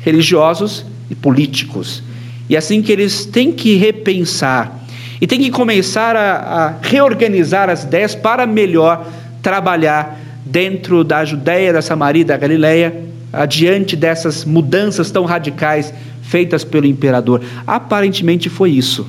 [0.00, 2.02] religiosos e políticos.
[2.48, 4.80] E assim que eles têm que repensar
[5.20, 9.06] e têm que começar a, a reorganizar as ideias para melhor
[9.40, 16.86] trabalhar dentro da Judéia, da Samaria da Galileia, adiante dessas mudanças tão radicais feitas pelo
[16.86, 17.42] imperador.
[17.66, 19.06] Aparentemente foi isso.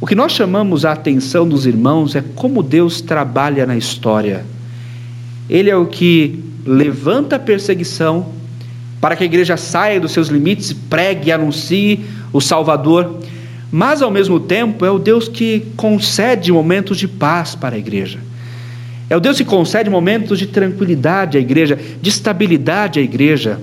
[0.00, 4.44] O que nós chamamos a atenção dos irmãos é como Deus trabalha na história.
[5.48, 8.26] Ele é o que levanta a perseguição
[9.00, 12.00] para que a igreja saia dos seus limites, pregue e anuncie
[12.32, 13.18] o Salvador,
[13.70, 18.18] mas ao mesmo tempo é o Deus que concede momentos de paz para a igreja.
[19.12, 23.60] É o Deus que concede momentos de tranquilidade à igreja, de estabilidade à igreja.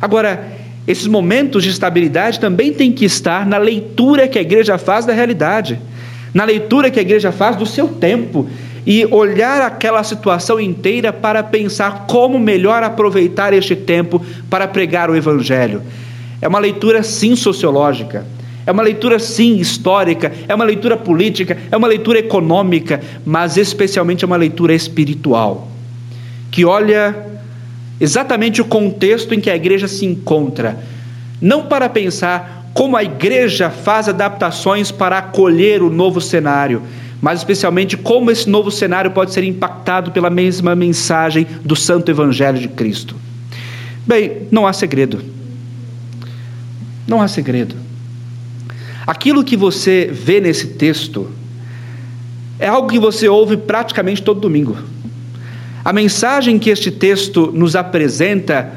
[0.00, 0.48] Agora,
[0.86, 5.12] esses momentos de estabilidade também têm que estar na leitura que a igreja faz da
[5.12, 5.78] realidade,
[6.32, 8.48] na leitura que a igreja faz do seu tempo
[8.86, 15.14] e olhar aquela situação inteira para pensar como melhor aproveitar este tempo para pregar o
[15.14, 15.82] evangelho.
[16.40, 18.24] É uma leitura sim sociológica
[18.68, 24.24] é uma leitura, sim, histórica, é uma leitura política, é uma leitura econômica, mas especialmente
[24.24, 25.68] é uma leitura espiritual,
[26.50, 27.16] que olha
[27.98, 30.78] exatamente o contexto em que a igreja se encontra,
[31.40, 36.82] não para pensar como a igreja faz adaptações para acolher o novo cenário,
[37.22, 42.58] mas especialmente como esse novo cenário pode ser impactado pela mesma mensagem do Santo Evangelho
[42.58, 43.16] de Cristo.
[44.06, 45.22] Bem, não há segredo.
[47.06, 47.87] Não há segredo.
[49.08, 51.30] Aquilo que você vê nesse texto
[52.58, 54.76] é algo que você ouve praticamente todo domingo.
[55.82, 58.70] A mensagem que este texto nos apresenta,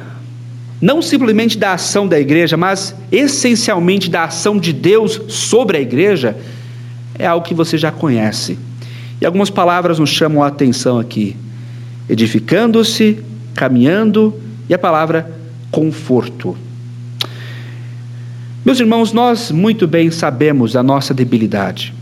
[0.80, 6.38] não simplesmente da ação da igreja, mas essencialmente da ação de Deus sobre a igreja,
[7.20, 8.58] é algo que você já conhece.
[9.20, 11.36] E algumas palavras nos chamam a atenção aqui:
[12.08, 13.20] edificando-se,
[13.54, 14.34] caminhando,
[14.70, 15.30] e a palavra
[15.70, 16.56] conforto.
[18.64, 21.96] Meus irmãos, nós muito bem sabemos a nossa debilidade.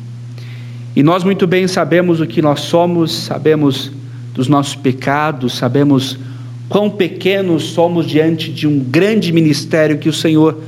[0.93, 3.89] E nós muito bem sabemos o que nós somos, sabemos
[4.33, 6.19] dos nossos pecados, sabemos
[6.67, 10.61] quão pequenos somos diante de um grande ministério que o Senhor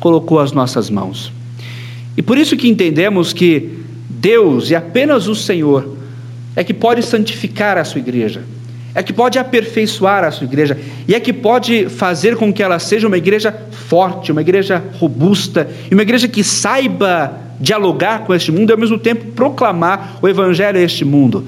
[0.00, 1.30] colocou às nossas mãos.
[2.16, 3.78] E por isso que entendemos que
[4.10, 5.96] Deus e apenas o Senhor
[6.56, 8.42] é que pode santificar a sua igreja
[8.98, 12.80] é que pode aperfeiçoar a sua igreja e é que pode fazer com que ela
[12.80, 18.50] seja uma igreja forte, uma igreja robusta e uma igreja que saiba dialogar com este
[18.50, 21.44] mundo e ao mesmo tempo proclamar o evangelho a este mundo.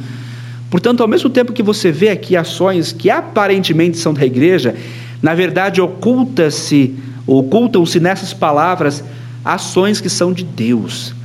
[0.71, 4.77] Portanto, ao mesmo tempo que você vê aqui ações que aparentemente são da igreja,
[5.21, 6.95] na verdade oculta-se,
[7.27, 9.03] ocultam-se nessas palavras
[9.45, 11.17] ações que são de Deus.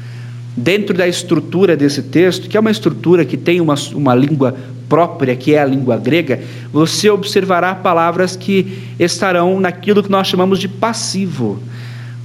[0.58, 4.56] Dentro da estrutura desse texto, que é uma estrutura que tem uma, uma língua
[4.88, 6.40] própria, que é a língua grega,
[6.72, 11.62] você observará palavras que estarão naquilo que nós chamamos de passivo.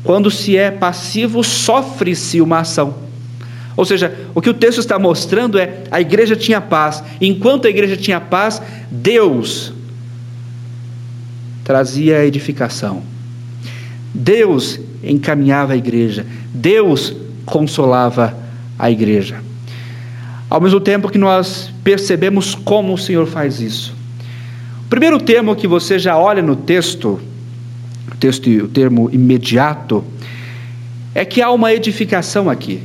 [0.04, 2.94] Quando se é passivo, sofre-se uma ação.
[3.76, 7.02] Ou seja, o que o texto está mostrando é a igreja tinha paz.
[7.20, 9.72] Enquanto a igreja tinha paz, Deus
[11.64, 13.02] trazia edificação.
[14.12, 16.26] Deus encaminhava a igreja.
[16.52, 17.14] Deus
[17.50, 18.34] consolava
[18.78, 19.42] a igreja.
[20.48, 23.94] Ao mesmo tempo que nós percebemos como o Senhor faz isso.
[24.86, 27.20] O primeiro termo que você já olha no texto,
[28.10, 30.02] o texto, o termo imediato,
[31.14, 32.82] é que há uma edificação aqui.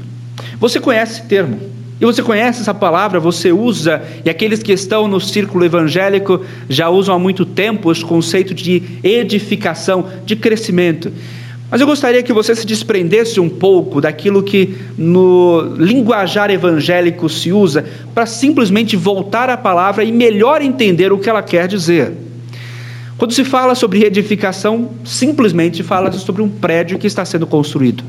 [0.59, 1.59] Você conhece esse termo?
[1.99, 6.89] E você conhece essa palavra, você usa, e aqueles que estão no círculo evangélico já
[6.89, 11.11] usam há muito tempo esse conceito de edificação, de crescimento.
[11.75, 17.51] Mas eu gostaria que você se desprendesse um pouco daquilo que no linguajar evangélico se
[17.51, 17.83] usa
[18.13, 22.13] para simplesmente voltar à palavra e melhor entender o que ela quer dizer.
[23.17, 28.05] Quando se fala sobre edificação, simplesmente fala-se sobre um prédio que está sendo construído.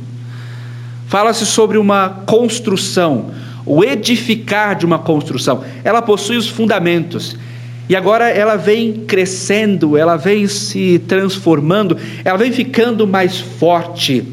[1.09, 3.33] Fala-se sobre uma construção,
[3.67, 5.65] o edificar de uma construção.
[5.83, 7.37] Ela possui os fundamentos.
[7.89, 14.25] E agora ela vem crescendo, ela vem se transformando, ela vem ficando mais forte.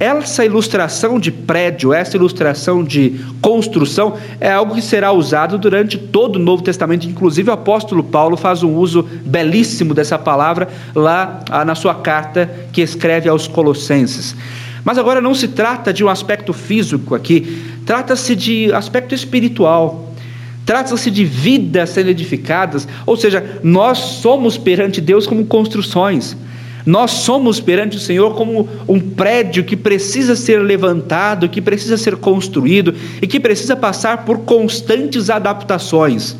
[0.00, 6.36] Essa ilustração de prédio, essa ilustração de construção, é algo que será usado durante todo
[6.36, 7.08] o Novo Testamento.
[7.08, 12.48] Inclusive, o apóstolo Paulo faz um uso belíssimo dessa palavra lá ah, na sua carta
[12.72, 14.36] que escreve aos Colossenses.
[14.84, 20.14] Mas agora não se trata de um aspecto físico aqui, trata-se de aspecto espiritual.
[20.68, 26.36] Trata-se de vidas sendo edificadas, ou seja, nós somos perante Deus como construções.
[26.84, 32.16] Nós somos perante o Senhor como um prédio que precisa ser levantado, que precisa ser
[32.16, 36.36] construído e que precisa passar por constantes adaptações.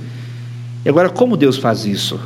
[0.85, 2.21] E agora, como Deus faz isso?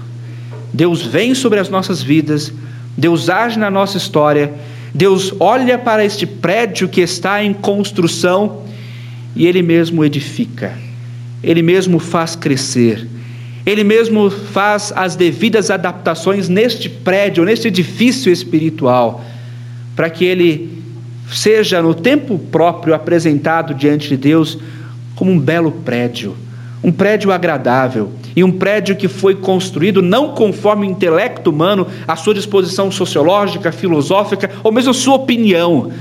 [0.72, 2.52] Deus vem sobre as nossas vidas,
[2.98, 4.52] Deus age na nossa história,
[4.92, 8.64] Deus olha para este prédio que está em construção
[9.36, 10.90] e Ele mesmo edifica.
[11.42, 13.06] Ele mesmo faz crescer,
[13.64, 19.24] Ele mesmo faz as devidas adaptações neste prédio, neste edifício espiritual,
[19.94, 20.82] para que ele
[21.30, 24.58] seja no tempo próprio apresentado diante de Deus
[25.14, 26.36] como um belo prédio,
[26.82, 32.16] um prédio agradável e um prédio que foi construído não conforme o intelecto humano, a
[32.16, 35.92] sua disposição sociológica, filosófica ou mesmo a sua opinião,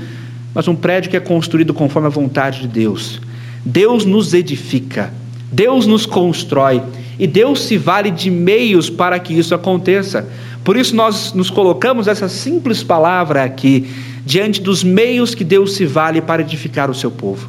[0.54, 3.20] mas um prédio que é construído conforme a vontade de Deus.
[3.64, 5.12] Deus nos edifica,
[5.52, 6.82] Deus nos constrói
[7.18, 10.26] e Deus se vale de meios para que isso aconteça.
[10.64, 13.86] Por isso nós nos colocamos essa simples palavra aqui
[14.24, 17.48] diante dos meios que Deus se vale para edificar o seu povo.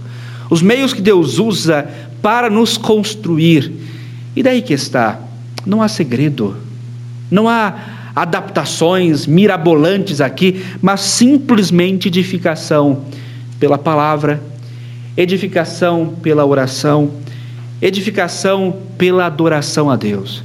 [0.50, 1.88] Os meios que Deus usa
[2.22, 3.72] para nos construir.
[4.36, 5.20] E daí que está,
[5.66, 6.58] não há segredo.
[7.32, 7.74] Não há
[8.16, 13.06] adaptações mirabolantes aqui, mas simplesmente edificação
[13.60, 14.42] pela palavra,
[15.16, 17.12] edificação pela oração,
[17.84, 20.42] edificação pela adoração a Deus.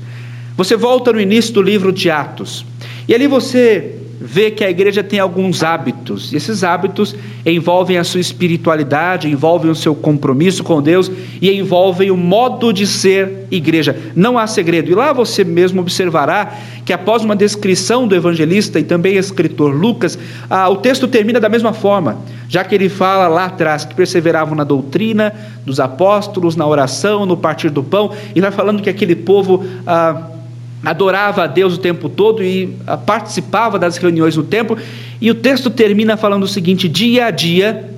[0.56, 2.66] Você volta no início do livro de Atos,
[3.06, 7.14] e ali você vê que a igreja tem alguns hábitos, e esses hábitos
[7.46, 12.86] envolvem a sua espiritualidade, envolvem o seu compromisso com Deus e envolvem o modo de
[12.86, 13.96] ser igreja.
[14.14, 14.90] Não há segredo.
[14.90, 16.52] E lá você mesmo observará
[16.84, 20.18] que após uma descrição do evangelista e também escritor Lucas,
[20.50, 24.54] ah, o texto termina da mesma forma, já que ele fala lá atrás que perseveravam
[24.54, 25.32] na doutrina
[25.64, 29.64] dos apóstolos, na oração, no partir do pão, e vai falando que aquele povo.
[29.86, 30.37] Ah,
[30.84, 34.78] adorava a Deus o tempo todo e ah, participava das reuniões no templo.
[35.20, 37.90] E o texto termina falando o seguinte: dia a dia,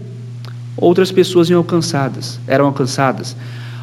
[0.76, 3.36] outras pessoas iam alcançadas, eram alcançadas.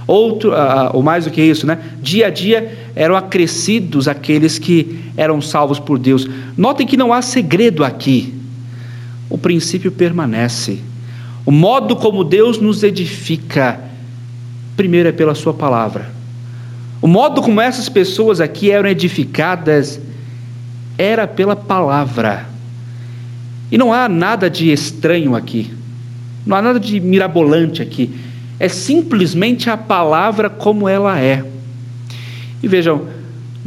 [0.08, 1.80] Outro, uh, ou mais do que isso, né?
[2.02, 6.26] Dia a dia eram acrescidos aqueles que eram salvos por Deus.
[6.58, 8.34] Notem que não há segredo aqui.
[9.30, 10.80] o princípio permanece.
[11.46, 13.80] O modo como Deus nos edifica,
[14.78, 16.17] primeiro é pela Sua palavra.
[17.02, 20.00] O modo como essas pessoas aqui eram edificadas
[20.98, 22.46] era pela palavra.
[23.72, 25.72] E não há nada de estranho aqui,
[26.46, 28.16] não há nada de mirabolante aqui.
[28.60, 31.46] É simplesmente a palavra como ela é.
[32.64, 33.06] E vejam,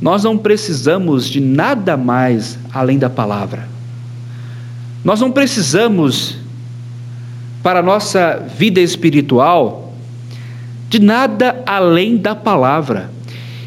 [0.00, 3.68] nós não precisamos de nada mais além da palavra.
[5.04, 6.36] Nós não precisamos,
[7.62, 9.94] para a nossa vida espiritual,
[10.88, 13.10] de nada além da palavra.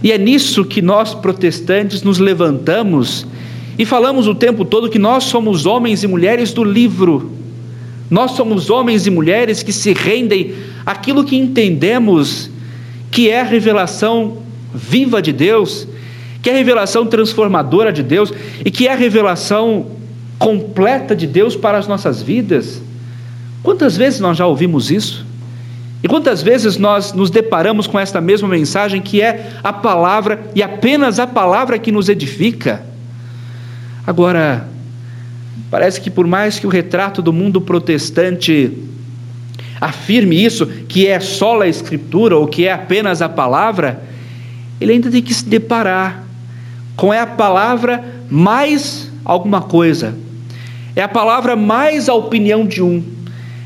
[0.03, 3.25] E é nisso que nós protestantes nos levantamos
[3.79, 7.31] e falamos o tempo todo que nós somos homens e mulheres do livro.
[8.09, 10.53] Nós somos homens e mulheres que se rendem
[10.85, 12.51] àquilo que entendemos
[13.09, 14.39] que é a revelação
[14.73, 15.87] viva de Deus,
[16.41, 18.33] que é a revelação transformadora de Deus
[18.65, 19.85] e que é a revelação
[20.37, 22.81] completa de Deus para as nossas vidas.
[23.61, 25.25] Quantas vezes nós já ouvimos isso?
[26.03, 30.61] E quantas vezes nós nos deparamos com esta mesma mensagem que é a palavra e
[30.61, 32.83] apenas a palavra que nos edifica?
[34.05, 34.67] Agora,
[35.71, 38.77] parece que por mais que o retrato do mundo protestante
[39.79, 44.03] afirme isso, que é só a escritura ou que é apenas a palavra,
[44.81, 46.23] ele ainda tem que se deparar
[46.97, 50.15] com é a palavra mais alguma coisa.
[50.95, 53.01] É a palavra mais a opinião de um.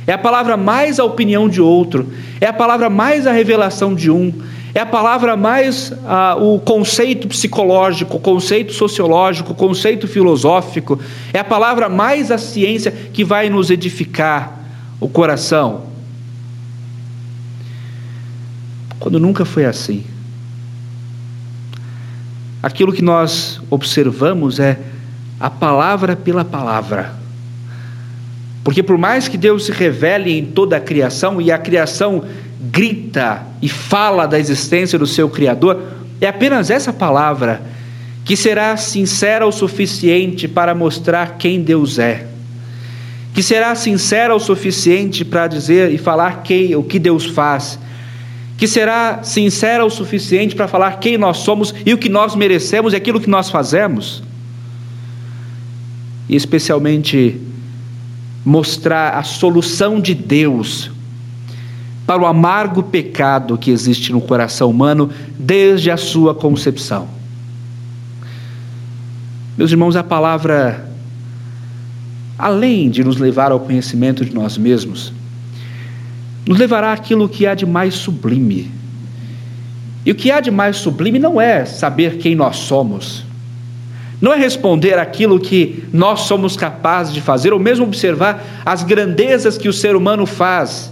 [0.05, 2.07] É a palavra mais a opinião de outro.
[2.39, 4.33] É a palavra mais a revelação de um.
[4.73, 10.99] É a palavra mais ah, o conceito psicológico, o conceito sociológico, o conceito filosófico.
[11.33, 14.59] É a palavra mais a ciência que vai nos edificar
[14.99, 15.83] o coração.
[18.99, 20.03] Quando nunca foi assim.
[22.61, 24.79] Aquilo que nós observamos é
[25.39, 27.15] a palavra pela palavra.
[28.67, 32.25] Porque por mais que Deus se revele em toda a criação e a criação
[32.69, 35.81] grita e fala da existência do seu Criador,
[36.19, 37.61] é apenas essa palavra
[38.25, 42.27] que será sincera o suficiente para mostrar quem Deus é.
[43.33, 47.79] Que será sincera o suficiente para dizer e falar quem, o que Deus faz.
[48.57, 52.91] Que será sincera o suficiente para falar quem nós somos e o que nós merecemos
[52.91, 54.21] e aquilo que nós fazemos
[56.29, 57.39] e especialmente
[58.47, 60.89] mostrar a solução de Deus
[62.05, 67.09] para o amargo pecado que existe no coração humano desde a sua concepção.
[69.57, 70.89] Meus irmãos, a palavra,
[72.37, 75.11] além de nos levar ao conhecimento de nós mesmos,
[76.47, 78.71] nos levará àquilo que há de mais sublime.
[80.05, 83.25] E o que há de mais sublime não é saber quem nós somos,
[84.19, 89.57] não é responder aquilo que nós somos capazes de fazer, ou mesmo observar as grandezas
[89.57, 90.91] que o ser humano faz.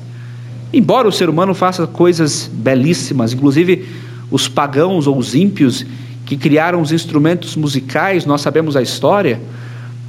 [0.71, 3.87] Embora o ser humano faça coisas belíssimas, inclusive
[4.29, 5.85] os pagãos ou os ímpios
[6.25, 9.39] que criaram os instrumentos musicais, nós sabemos a história,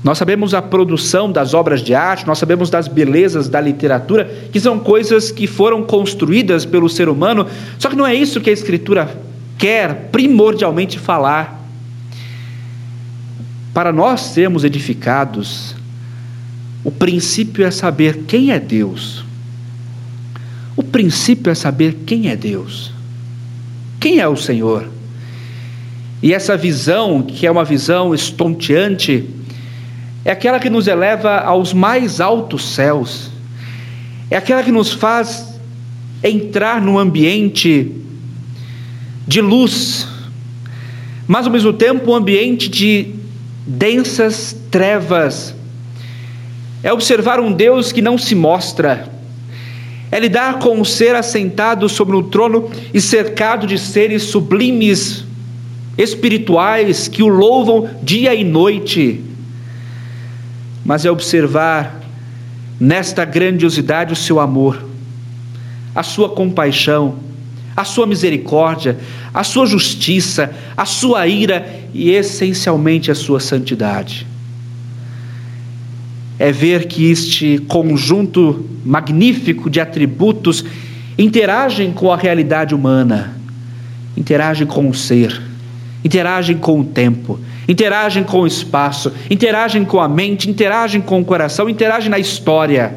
[0.03, 4.61] nós sabemos a produção das obras de arte, nós sabemos das belezas da literatura, que
[4.61, 7.47] são coisas que foram construídas pelo ser humano,
[7.79, 9.19] só que não é isso que a Escritura
[9.59, 11.66] quer primordialmente falar.
[13.77, 15.75] Para nós sermos edificados,
[16.83, 19.23] o princípio é saber quem é Deus.
[20.75, 22.91] O princípio é saber quem é Deus.
[24.01, 24.89] Quem é o Senhor?
[26.23, 29.29] E essa visão, que é uma visão estonteante,
[30.25, 33.31] é aquela que nos eleva aos mais altos céus,
[34.31, 35.61] é aquela que nos faz
[36.25, 37.93] entrar num ambiente
[39.29, 40.09] de luz,
[41.29, 43.17] mas ao mesmo tempo um ambiente de
[43.67, 45.55] densas trevas.
[46.83, 49.09] É observar um Deus que não se mostra.
[50.11, 55.25] É lidar com um ser assentado sobre um trono e cercado de seres sublimes,
[55.99, 59.25] espirituais, que o louvam dia e noite.
[60.85, 62.01] Mas é observar
[62.79, 64.85] nesta grandiosidade o seu amor,
[65.95, 67.17] a sua compaixão,
[67.77, 68.97] a sua misericórdia,
[69.35, 74.27] a sua justiça, a sua ira e essencialmente a sua santidade.
[76.39, 80.65] É ver que este conjunto magnífico de atributos
[81.19, 83.37] interagem com a realidade humana,
[84.17, 85.43] interagem com o ser,
[86.05, 91.25] interagem com o tempo, interagem com o espaço, interagem com a mente, interagem com o
[91.25, 92.95] coração, interagem na história.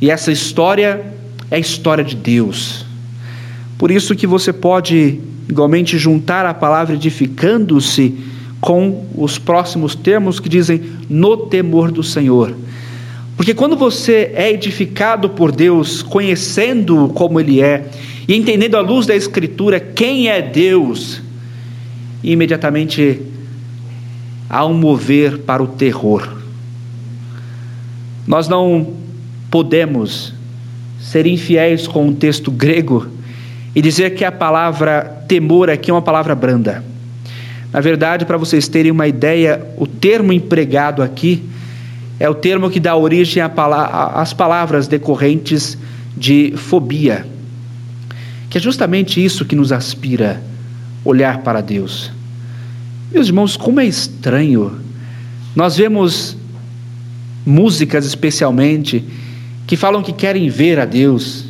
[0.00, 1.04] E essa história
[1.50, 2.91] é a história de Deus
[3.82, 5.18] por isso que você pode
[5.48, 8.16] igualmente juntar a palavra edificando-se
[8.60, 10.80] com os próximos termos que dizem
[11.10, 12.54] no temor do Senhor.
[13.36, 17.90] Porque quando você é edificado por Deus, conhecendo como Ele é,
[18.28, 21.20] e entendendo à luz da Escritura quem é Deus,
[22.22, 23.20] imediatamente
[24.48, 26.36] há um mover para o terror.
[28.28, 28.92] Nós não
[29.50, 30.32] podemos
[31.00, 33.20] ser infiéis com o texto grego
[33.74, 36.84] e dizer que a palavra temor aqui é uma palavra branda.
[37.72, 41.42] Na verdade, para vocês terem uma ideia, o termo empregado aqui
[42.20, 45.78] é o termo que dá origem às palavras decorrentes
[46.16, 47.26] de fobia,
[48.50, 50.42] que é justamente isso que nos aspira
[51.04, 52.12] olhar para Deus.
[53.10, 54.78] Meus irmãos, como é estranho,
[55.56, 56.36] nós vemos
[57.44, 59.04] músicas especialmente
[59.66, 61.41] que falam que querem ver a Deus,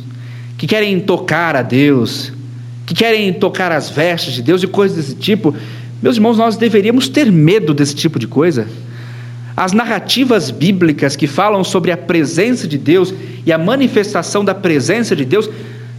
[0.63, 2.31] que querem tocar a Deus,
[2.85, 5.53] que querem tocar as vestes de Deus e coisas desse tipo.
[6.01, 8.65] Meus irmãos, nós deveríamos ter medo desse tipo de coisa.
[9.57, 13.13] As narrativas bíblicas que falam sobre a presença de Deus
[13.45, 15.49] e a manifestação da presença de Deus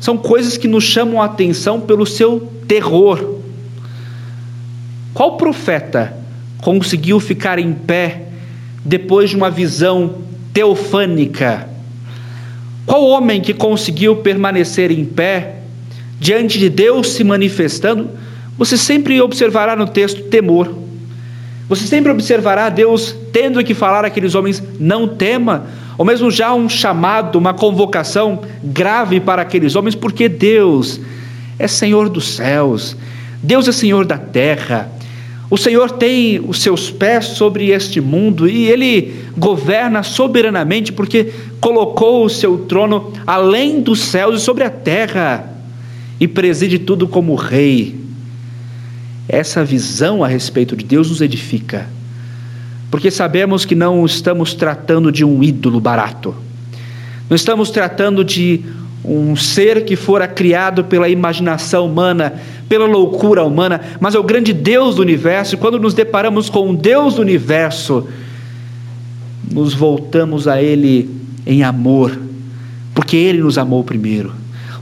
[0.00, 3.40] são coisas que nos chamam a atenção pelo seu terror.
[5.12, 6.16] Qual profeta
[6.62, 8.28] conseguiu ficar em pé
[8.82, 10.22] depois de uma visão
[10.54, 11.73] teofânica?
[12.86, 15.56] Qual homem que conseguiu permanecer em pé
[16.20, 18.10] diante de Deus se manifestando?
[18.58, 20.74] Você sempre observará no texto temor.
[21.68, 25.66] Você sempre observará Deus tendo que falar àqueles homens: não tema,
[25.96, 31.00] ou mesmo já um chamado, uma convocação grave para aqueles homens, porque Deus
[31.58, 32.96] é Senhor dos céus,
[33.42, 34.90] Deus é Senhor da terra.
[35.54, 42.24] O Senhor tem os seus pés sobre este mundo e ele governa soberanamente porque colocou
[42.24, 45.48] o seu trono além dos céus e sobre a terra
[46.18, 47.94] e preside tudo como rei.
[49.28, 51.88] Essa visão a respeito de Deus nos edifica,
[52.90, 56.34] porque sabemos que não estamos tratando de um ídolo barato,
[57.30, 58.60] não estamos tratando de
[59.04, 62.34] um ser que fora criado pela imaginação humana,
[62.68, 65.54] pela loucura humana, mas é o grande Deus do universo.
[65.54, 68.08] E quando nos deparamos com o Deus do universo,
[69.52, 71.10] nos voltamos a Ele
[71.46, 72.18] em amor,
[72.94, 74.32] porque Ele nos amou primeiro.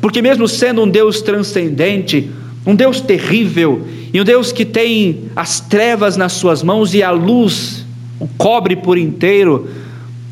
[0.00, 2.30] Porque, mesmo sendo um Deus transcendente,
[2.64, 7.10] um Deus terrível, e um Deus que tem as trevas nas suas mãos e a
[7.10, 7.84] luz
[8.20, 9.68] o cobre por inteiro,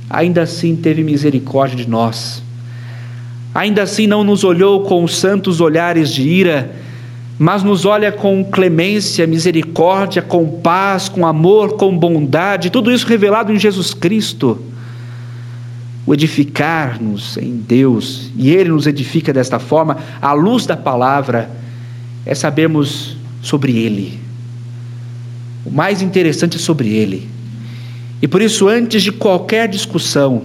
[0.08, 2.42] ainda assim teve misericórdia de nós.
[3.54, 6.70] Ainda assim não nos olhou com santos olhares de ira,
[7.38, 13.52] mas nos olha com clemência, misericórdia, com paz, com amor, com bondade, tudo isso revelado
[13.52, 14.62] em Jesus Cristo.
[16.06, 21.50] O edificar-nos em Deus, e Ele nos edifica desta forma, à luz da palavra,
[22.26, 24.18] é sabermos sobre Ele.
[25.64, 27.28] O mais interessante é sobre Ele.
[28.22, 30.42] E por isso, antes de qualquer discussão,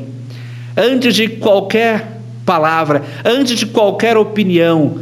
[0.78, 2.15] antes de qualquer
[2.46, 5.00] palavra, antes de qualquer opinião,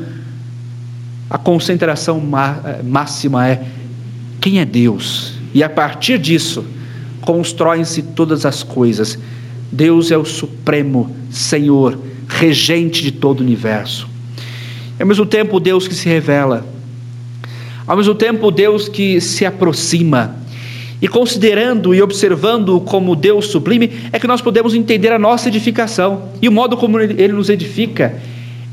[1.30, 2.22] a concentração
[2.84, 3.66] máxima é
[4.40, 5.34] quem é Deus.
[5.54, 6.66] E a partir disso,
[7.22, 9.18] constroem-se todas as coisas.
[9.72, 14.08] Deus é o supremo Senhor, regente de todo o universo.
[15.00, 16.74] Ao mesmo tempo, Deus que se revela
[17.86, 20.38] ao mesmo tempo, Deus que se aproxima.
[21.04, 26.30] E considerando e observando como Deus sublime, é que nós podemos entender a nossa edificação
[26.42, 28.22] e o modo como Ele nos edifica.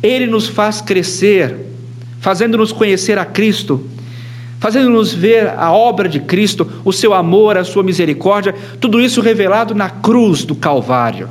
[0.01, 1.57] Ele nos faz crescer,
[2.21, 3.85] fazendo-nos conhecer a Cristo,
[4.61, 9.75] fazendo-nos ver a obra de Cristo, o seu amor, a sua misericórdia, tudo isso revelado
[9.75, 11.29] na cruz do Calvário.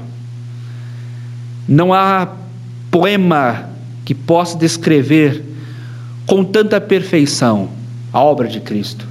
[1.65, 2.27] Não há
[2.91, 3.69] poema
[4.03, 5.45] que possa descrever
[6.25, 7.69] com tanta perfeição
[8.11, 9.07] a obra de Cristo.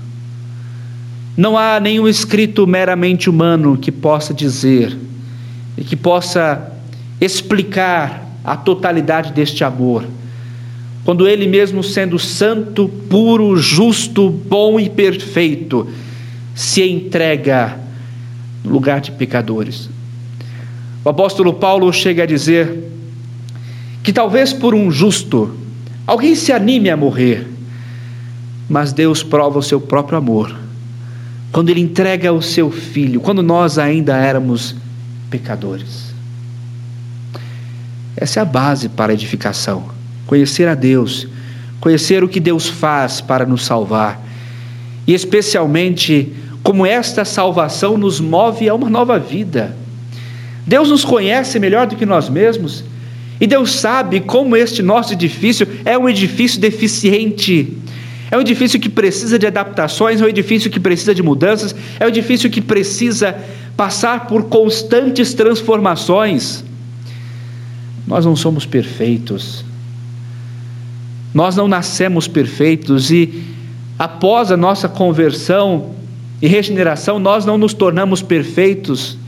[1.38, 4.94] Não há nenhum escrito meramente humano que possa dizer
[5.76, 6.72] e que possa
[7.20, 10.04] explicar a totalidade deste amor.
[11.04, 15.88] Quando Ele mesmo, sendo santo, puro, justo, bom e perfeito,
[16.54, 17.78] se entrega
[18.64, 19.88] no lugar de pecadores.
[21.04, 22.90] O apóstolo Paulo chega a dizer
[24.02, 25.56] que talvez por um justo
[26.08, 27.46] Alguém se anime a morrer,
[28.66, 30.56] mas Deus prova o seu próprio amor
[31.52, 34.74] quando Ele entrega o seu filho, quando nós ainda éramos
[35.30, 36.14] pecadores.
[38.16, 39.90] Essa é a base para a edificação.
[40.26, 41.26] Conhecer a Deus,
[41.80, 44.22] conhecer o que Deus faz para nos salvar,
[45.06, 46.32] e especialmente
[46.62, 49.74] como esta salvação nos move a uma nova vida.
[50.66, 52.84] Deus nos conhece melhor do que nós mesmos
[53.40, 57.76] e Deus sabe como este nosso edifício é um edifício deficiente.
[58.30, 62.04] É um edifício que precisa de adaptações, é um edifício que precisa de mudanças, é
[62.04, 63.34] um edifício que precisa
[63.76, 66.64] passar por constantes transformações.
[68.06, 69.64] Nós não somos perfeitos.
[71.32, 73.42] Nós não nascemos perfeitos e
[73.98, 75.94] após a nossa conversão
[76.40, 79.18] e regeneração, nós não nos tornamos perfeitos.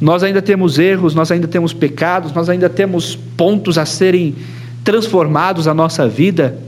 [0.00, 4.34] Nós ainda temos erros, nós ainda temos pecados, nós ainda temos pontos a serem
[4.82, 6.58] transformados na nossa vida,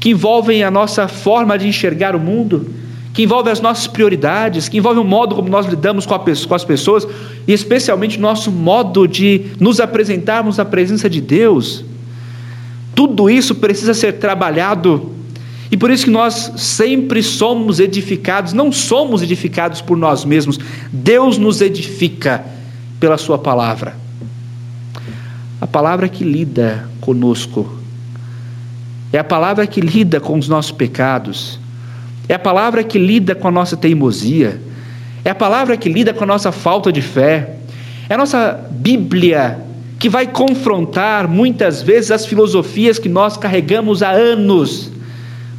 [0.00, 2.66] que envolvem a nossa forma de enxergar o mundo,
[3.12, 6.54] que envolvem as nossas prioridades, que envolvem o modo como nós lidamos com, a, com
[6.54, 7.06] as pessoas
[7.46, 11.84] e especialmente o nosso modo de nos apresentarmos na presença de Deus.
[12.94, 15.12] Tudo isso precisa ser trabalhado
[15.70, 20.58] e por isso que nós sempre somos edificados, não somos edificados por nós mesmos,
[20.92, 22.44] Deus nos edifica
[22.98, 23.94] pela Sua palavra.
[25.60, 27.79] A palavra que lida conosco,
[29.12, 31.58] é a palavra que lida com os nossos pecados,
[32.28, 34.60] é a palavra que lida com a nossa teimosia,
[35.24, 37.56] é a palavra que lida com a nossa falta de fé,
[38.08, 39.58] é a nossa Bíblia
[39.98, 44.90] que vai confrontar muitas vezes as filosofias que nós carregamos há anos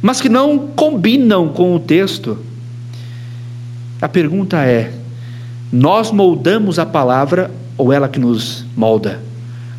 [0.02, 2.36] mas que não combinam com o texto.
[4.00, 4.92] A pergunta é:
[5.72, 9.20] nós moldamos a palavra ou ela que nos molda?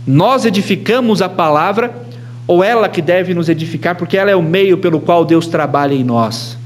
[0.08, 2.03] Nós edificamos a palavra
[2.46, 5.94] ou ela que deve nos edificar, porque ela é o meio pelo qual Deus trabalha
[5.94, 6.58] em nós?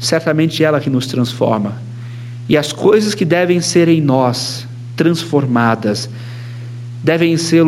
[0.00, 1.74] Certamente ela que nos transforma.
[2.48, 6.08] E as coisas que devem ser em nós transformadas
[7.02, 7.64] devem ser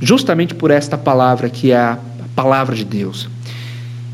[0.00, 1.98] justamente por esta palavra que é a
[2.34, 3.28] palavra de Deus.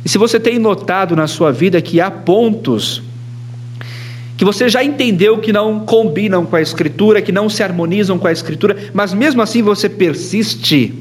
[0.05, 3.03] E se você tem notado na sua vida que há pontos
[4.37, 8.27] que você já entendeu que não combinam com a Escritura, que não se harmonizam com
[8.27, 10.93] a Escritura, mas mesmo assim você persiste,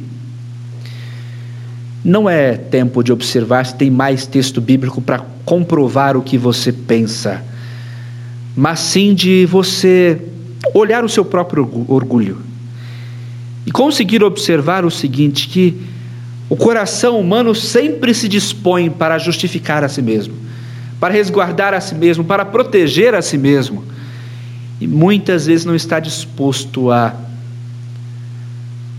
[2.05, 6.71] não é tempo de observar se tem mais texto bíblico para comprovar o que você
[6.71, 7.43] pensa,
[8.55, 10.21] mas sim de você
[10.71, 12.41] olhar o seu próprio orgulho
[13.65, 15.81] e conseguir observar o seguinte: que
[16.47, 20.35] o coração humano sempre se dispõe para justificar a si mesmo,
[20.99, 23.83] para resguardar a si mesmo, para proteger a si mesmo.
[24.79, 27.15] E muitas vezes não está disposto a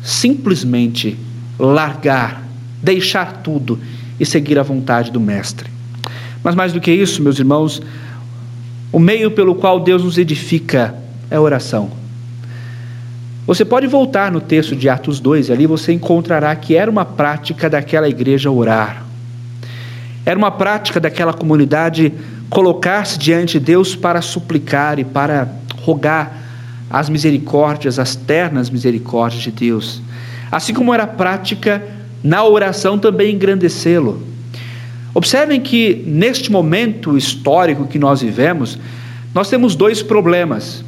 [0.03, 1.17] simplesmente
[1.59, 2.46] largar,
[2.87, 3.81] deixar tudo
[4.19, 5.69] e seguir a vontade do Mestre.
[6.43, 7.83] Mas mais do que isso, meus irmãos,
[8.93, 10.95] o meio pelo qual Deus nos edifica
[11.29, 11.91] é a oração.
[13.45, 17.05] Você pode voltar no texto de Atos 2 e ali você encontrará que era uma
[17.05, 19.05] prática daquela igreja orar.
[20.25, 22.13] Era uma prática daquela comunidade
[22.49, 25.49] colocar-se diante de Deus para suplicar e para
[25.83, 26.45] rogar
[26.89, 30.01] as misericórdias, as ternas misericórdias de Deus.
[30.51, 31.96] Assim como era prática
[32.27, 34.21] na oração também engrandecê-lo.
[35.15, 38.77] Observem que neste momento histórico que nós vivemos,
[39.33, 40.85] nós temos dois problemas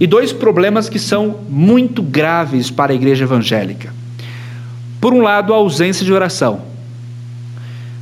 [0.00, 3.92] e dois problemas que são muito graves para a igreja evangélica.
[4.98, 6.62] Por um lado, a ausência de oração.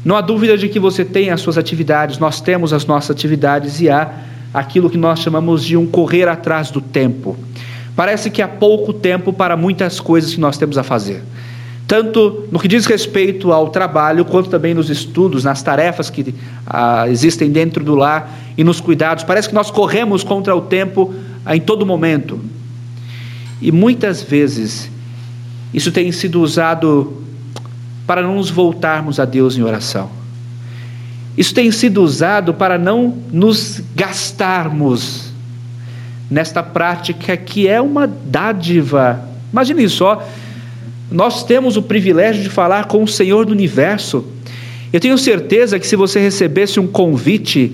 [0.04, 3.80] Não há dúvida de que você tem as suas atividades, nós temos as nossas atividades
[3.80, 4.12] e há
[4.54, 7.36] aquilo que nós chamamos de um correr atrás do tempo.
[7.96, 11.24] Parece que há pouco tempo para muitas coisas que nós temos a fazer.
[11.86, 16.34] Tanto no que diz respeito ao trabalho, quanto também nos estudos, nas tarefas que
[16.66, 19.22] ah, existem dentro do lar e nos cuidados.
[19.22, 21.14] Parece que nós corremos contra o tempo
[21.48, 22.40] em todo momento.
[23.62, 24.90] E muitas vezes
[25.72, 27.22] isso tem sido usado
[28.06, 30.10] para não nos voltarmos a Deus em oração.
[31.36, 35.30] Isso tem sido usado para não nos gastarmos
[36.30, 39.20] nesta prática que é uma dádiva.
[39.52, 40.26] Imagine só,
[41.10, 44.24] nós temos o privilégio de falar com o Senhor do universo.
[44.92, 47.72] Eu tenho certeza que se você recebesse um convite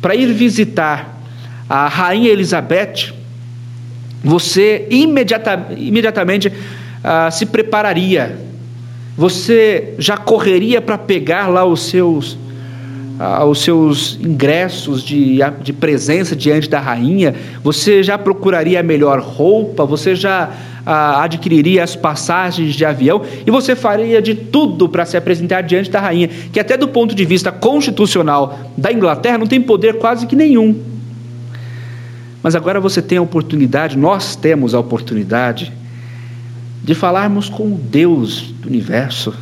[0.00, 1.20] para ir visitar
[1.68, 3.12] a rainha Elizabeth,
[4.22, 8.38] você imediata, imediatamente uh, se prepararia,
[9.16, 16.36] você já correria para pegar lá os seus, uh, os seus ingressos de, de presença
[16.36, 20.50] diante da rainha, você já procuraria a melhor roupa, você já
[20.86, 25.90] uh, adquiriria as passagens de avião e você faria de tudo para se apresentar diante
[25.90, 30.26] da rainha, que até do ponto de vista constitucional da Inglaterra não tem poder quase
[30.26, 30.80] que nenhum.
[32.42, 35.72] Mas agora você tem a oportunidade, nós temos a oportunidade
[36.82, 39.32] de falarmos com o Deus do universo,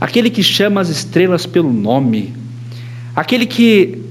[0.00, 2.32] aquele que chama as estrelas pelo nome,
[3.14, 4.02] aquele que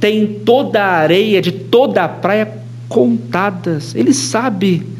[0.00, 2.58] tem toda a areia de toda a praia
[2.88, 4.97] contadas, ele sabe.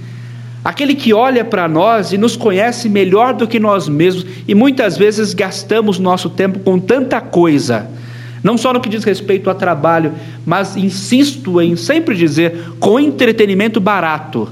[0.68, 4.98] Aquele que olha para nós e nos conhece melhor do que nós mesmos, e muitas
[4.98, 7.88] vezes gastamos nosso tempo com tanta coisa,
[8.42, 10.12] Não só no que diz respeito a trabalho,
[10.44, 14.46] mas insisto em sempre dizer com entretenimento barato.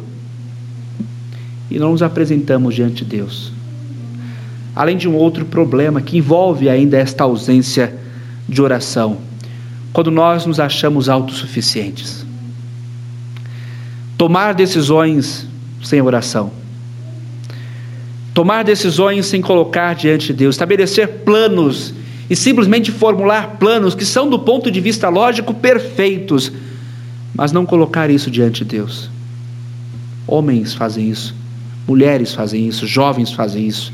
[1.71, 3.53] E não nos apresentamos diante de Deus.
[4.75, 7.95] Além de um outro problema que envolve ainda esta ausência
[8.49, 9.19] de oração,
[9.93, 12.25] quando nós nos achamos autossuficientes.
[14.17, 15.47] Tomar decisões
[15.83, 16.51] sem oração.
[18.35, 21.95] Tomar decisões sem colocar diante de Deus, estabelecer planos
[22.29, 26.53] e simplesmente formular planos que são, do ponto de vista lógico, perfeitos,
[27.35, 29.11] mas não colocar isso diante de Deus.
[30.27, 31.35] Homens fazem isso,
[31.87, 33.93] mulheres fazem isso, jovens fazem isso,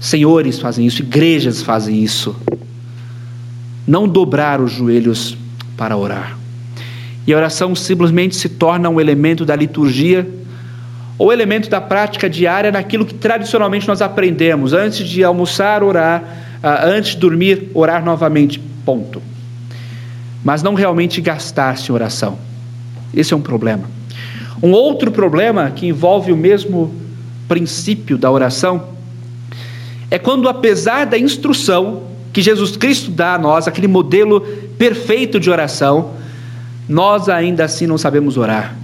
[0.00, 2.34] senhores fazem isso, igrejas fazem isso.
[3.86, 5.36] Não dobrar os joelhos
[5.76, 6.36] para orar.
[7.26, 10.28] E a oração simplesmente se torna um elemento da liturgia
[11.18, 14.72] ou elemento da prática diária naquilo que tradicionalmente nós aprendemos.
[14.72, 16.22] Antes de almoçar, orar
[16.62, 18.58] ah, antes de dormir, orar novamente.
[18.84, 19.22] Ponto.
[20.44, 22.38] Mas não realmente gastar-se em oração.
[23.14, 23.84] Esse é um problema.
[24.62, 26.94] Um outro problema que envolve o mesmo
[27.48, 28.88] princípio da oração
[30.10, 34.40] é quando, apesar da instrução que Jesus Cristo dá a nós, aquele modelo
[34.78, 36.12] perfeito de oração,
[36.88, 38.76] nós ainda assim não sabemos orar.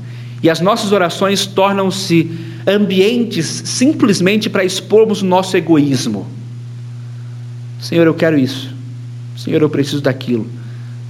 [0.42, 2.30] E as nossas orações tornam-se
[2.66, 6.26] ambientes simplesmente para expormos o nosso egoísmo.
[7.80, 8.74] Senhor, eu quero isso.
[9.36, 10.46] Senhor, eu preciso daquilo.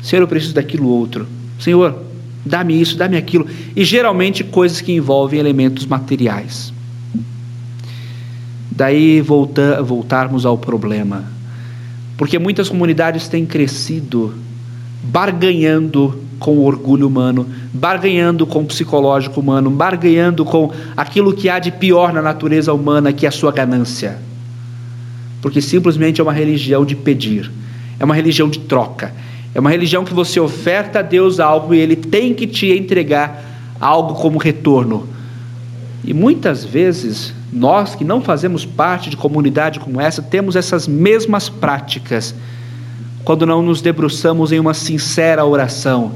[0.03, 1.27] Senhor, eu preciso daquilo outro.
[1.59, 2.03] Senhor,
[2.45, 3.47] dá-me isso, dá-me aquilo.
[3.75, 6.73] E geralmente coisas que envolvem elementos materiais.
[8.71, 11.25] Daí volta, voltarmos ao problema.
[12.17, 14.35] Porque muitas comunidades têm crescido
[15.03, 21.59] barganhando com o orgulho humano, barganhando com o psicológico humano, barganhando com aquilo que há
[21.59, 24.19] de pior na natureza humana, que é a sua ganância
[25.43, 27.51] porque simplesmente é uma religião de pedir,
[27.99, 29.13] é uma religião de troca,
[29.53, 33.45] é uma religião que você oferta a Deus algo e Ele tem que te entregar
[33.81, 35.07] algo como retorno.
[36.05, 41.49] E muitas vezes, nós que não fazemos parte de comunidade como essa, temos essas mesmas
[41.49, 42.35] práticas
[43.25, 46.13] quando não nos debruçamos em uma sincera oração,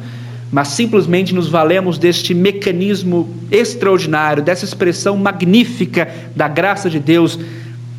[0.50, 7.38] mas simplesmente nos valemos deste mecanismo extraordinário, dessa expressão magnífica da graça de Deus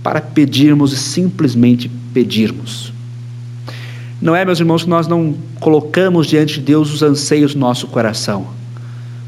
[0.02, 2.94] para pedirmos e simplesmente pedirmos.
[4.22, 7.88] Não é, meus irmãos, que nós não colocamos diante de Deus os anseios do nosso
[7.88, 8.48] coração.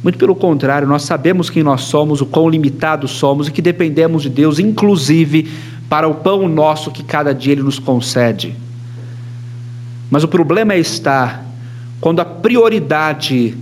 [0.02, 4.24] Muito pelo contrário, nós sabemos quem nós somos, o quão limitados somos e que dependemos
[4.24, 5.52] de Deus, inclusive
[5.90, 8.56] para o pão nosso que cada dia Ele nos concede.
[10.10, 11.46] Mas o problema estar
[12.00, 13.56] quando a prioridade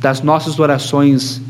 [0.00, 1.40] das nossas orações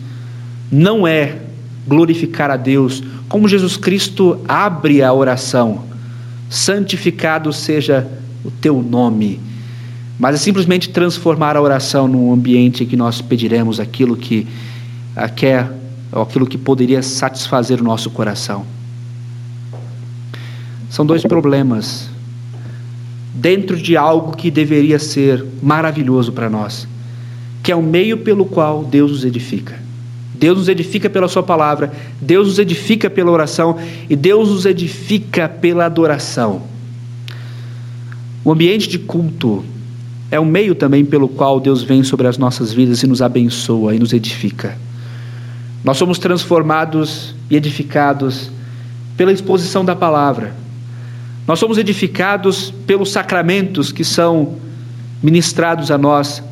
[0.71, 1.39] não é
[1.87, 5.85] glorificar a Deus, como Jesus Cristo abre a oração:
[6.49, 8.07] santificado seja
[8.45, 9.41] o teu nome.
[10.19, 14.47] Mas é simplesmente transformar a oração num ambiente em que nós pediremos aquilo que
[15.37, 15.71] quer,
[16.11, 18.65] ou aquilo que poderia satisfazer o nosso coração.
[20.91, 22.09] São dois problemas
[23.39, 26.89] dentro de algo que deveria ser maravilhoso para nós,
[27.63, 29.79] que é o meio pelo qual Deus nos edifica.
[30.35, 33.77] Deus nos edifica pela Sua palavra, Deus nos edifica pela oração
[34.11, 36.63] e Deus nos edifica pela adoração.
[38.45, 39.65] O ambiente de culto
[40.31, 43.95] é o meio também pelo qual Deus vem sobre as nossas vidas e nos abençoa
[43.95, 44.77] e nos edifica.
[45.85, 48.51] Nós somos transformados e edificados
[49.17, 50.55] pela exposição da palavra.
[51.49, 54.57] Nós somos edificados pelos sacramentos que são
[55.21, 56.43] ministrados a nós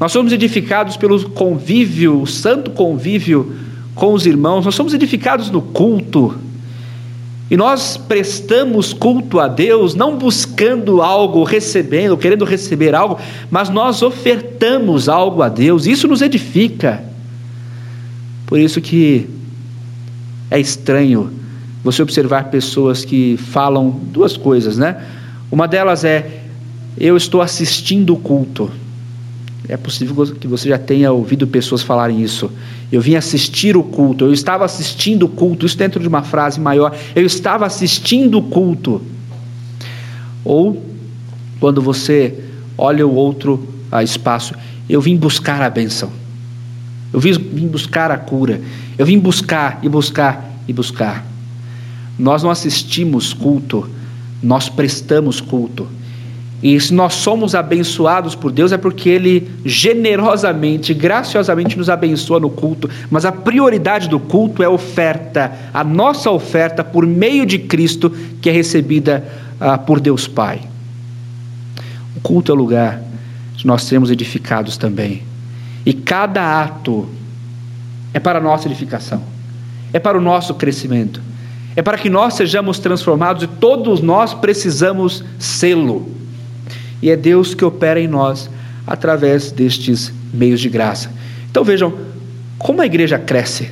[0.00, 3.54] nós somos edificados pelo convívio, o santo convívio
[3.94, 6.38] com os irmãos, nós somos edificados no culto.
[7.50, 13.18] E nós prestamos culto a Deus não buscando algo, recebendo, querendo receber algo,
[13.50, 15.86] mas nós ofertamos algo a Deus.
[15.86, 17.04] Isso nos edifica.
[18.46, 19.28] Por isso que
[20.50, 21.30] é estranho
[21.82, 25.02] você observar pessoas que falam duas coisas, né?
[25.50, 26.40] Uma delas é
[26.98, 28.70] eu estou assistindo o culto.
[29.68, 32.50] É possível que você já tenha ouvido pessoas falarem isso.
[32.90, 36.60] Eu vim assistir o culto, eu estava assistindo o culto, isso dentro de uma frase
[36.60, 36.94] maior.
[37.14, 39.00] Eu estava assistindo o culto.
[40.44, 40.84] Ou
[41.60, 42.34] quando você
[42.76, 43.68] olha o outro
[44.02, 44.54] espaço,
[44.88, 46.10] eu vim buscar a benção.
[47.12, 48.60] Eu vim buscar a cura.
[48.98, 51.24] Eu vim buscar e buscar e buscar.
[52.20, 53.88] Nós não assistimos culto,
[54.42, 55.88] nós prestamos culto.
[56.62, 62.50] E se nós somos abençoados por Deus é porque Ele generosamente, graciosamente nos abençoa no
[62.50, 62.90] culto.
[63.10, 68.10] Mas a prioridade do culto é a oferta, a nossa oferta por meio de Cristo,
[68.42, 69.26] que é recebida
[69.58, 70.60] ah, por Deus Pai.
[72.14, 73.00] O culto é o lugar
[73.56, 75.22] de nós sermos edificados também.
[75.86, 77.08] E cada ato
[78.12, 79.22] é para a nossa edificação,
[79.90, 81.22] é para o nosso crescimento,
[81.76, 86.08] é para que nós sejamos transformados e todos nós precisamos sê-lo.
[87.02, 88.50] E é Deus que opera em nós
[88.86, 91.10] através destes meios de graça.
[91.50, 91.92] Então vejam
[92.58, 93.70] como a igreja cresce.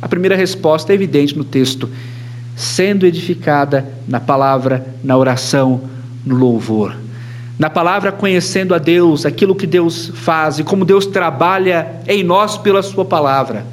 [0.00, 1.88] A primeira resposta é evidente no texto:
[2.56, 5.82] sendo edificada na palavra, na oração,
[6.24, 6.96] no louvor.
[7.58, 12.58] Na palavra, conhecendo a Deus, aquilo que Deus faz e como Deus trabalha em nós
[12.58, 13.64] pela Sua palavra.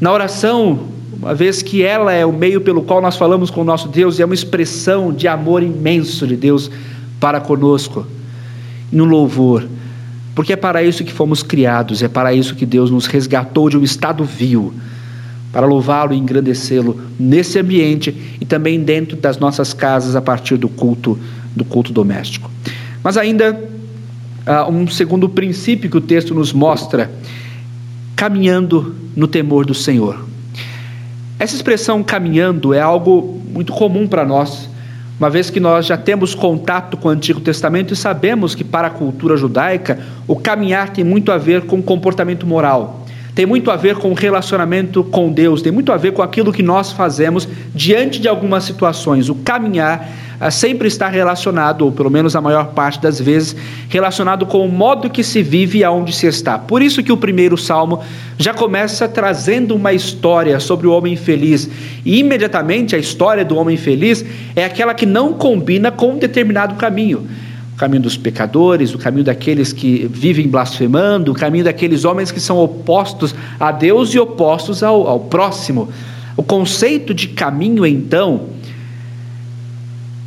[0.00, 0.88] Na oração,
[1.18, 4.18] uma vez que ela é o meio pelo qual nós falamos com o nosso Deus
[4.18, 6.70] e é uma expressão de amor imenso de Deus
[7.18, 8.06] para conosco.
[8.90, 9.68] No louvor,
[10.34, 13.76] porque é para isso que fomos criados, é para isso que Deus nos resgatou de
[13.76, 14.72] um estado vil
[15.52, 20.68] para louvá-lo e engrandecê-lo nesse ambiente e também dentro das nossas casas a partir do
[20.68, 21.18] culto
[21.54, 22.50] do culto doméstico.
[23.02, 23.52] Mas ainda
[24.46, 27.10] uh, um segundo princípio que o texto nos mostra,
[28.14, 30.24] caminhando no temor do Senhor.
[31.38, 34.68] Essa expressão caminhando é algo muito comum para nós,
[35.18, 38.88] uma vez que nós já temos contato com o Antigo Testamento e sabemos que para
[38.88, 43.04] a cultura judaica o caminhar tem muito a ver com comportamento moral
[43.38, 46.60] tem muito a ver com relacionamento com Deus, tem muito a ver com aquilo que
[46.60, 49.28] nós fazemos diante de algumas situações.
[49.28, 50.08] O caminhar
[50.50, 53.56] sempre está relacionado, ou pelo menos a maior parte das vezes,
[53.88, 56.58] relacionado com o modo que se vive e aonde se está.
[56.58, 58.00] Por isso que o primeiro salmo
[58.38, 61.68] já começa trazendo uma história sobre o homem feliz.
[62.04, 64.24] E imediatamente a história do homem feliz
[64.54, 67.26] é aquela que não combina com um determinado caminho
[67.74, 72.40] o caminho dos pecadores, o caminho daqueles que vivem blasfemando, o caminho daqueles homens que
[72.40, 75.88] são opostos a Deus e opostos ao, ao próximo.
[76.36, 78.48] O conceito de caminho, então,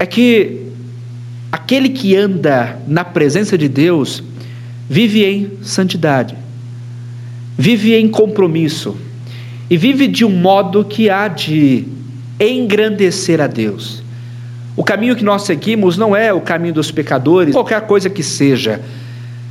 [0.01, 0.63] é que
[1.51, 4.23] aquele que anda na presença de Deus
[4.89, 6.35] vive em santidade,
[7.55, 8.97] vive em compromisso
[9.69, 11.85] e vive de um modo que há de
[12.39, 14.01] engrandecer a Deus.
[14.75, 18.81] O caminho que nós seguimos não é o caminho dos pecadores, qualquer coisa que seja,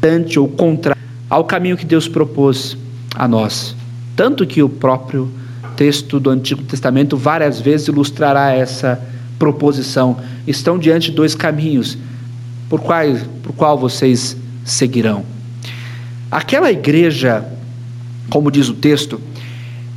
[0.03, 0.97] ante ou contra
[1.29, 2.77] ao caminho que Deus propôs
[3.15, 3.77] a nós.
[4.17, 5.31] Tanto que o próprio
[5.77, 9.01] texto do Antigo Testamento várias vezes ilustrará essa
[9.41, 10.19] proposição.
[10.47, 11.99] Estão diante dois caminhos,
[12.69, 13.05] por qual,
[13.43, 15.25] por qual vocês seguirão.
[16.31, 17.45] Aquela igreja,
[18.29, 19.21] como diz o texto,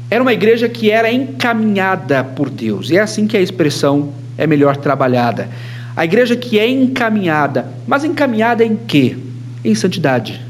[0.10, 2.90] era uma igreja que era encaminhada por Deus.
[2.90, 5.50] E é assim que a expressão é melhor trabalhada.
[5.96, 9.16] A igreja que é encaminhada, mas encaminhada em quê?
[9.64, 10.42] Em santidade.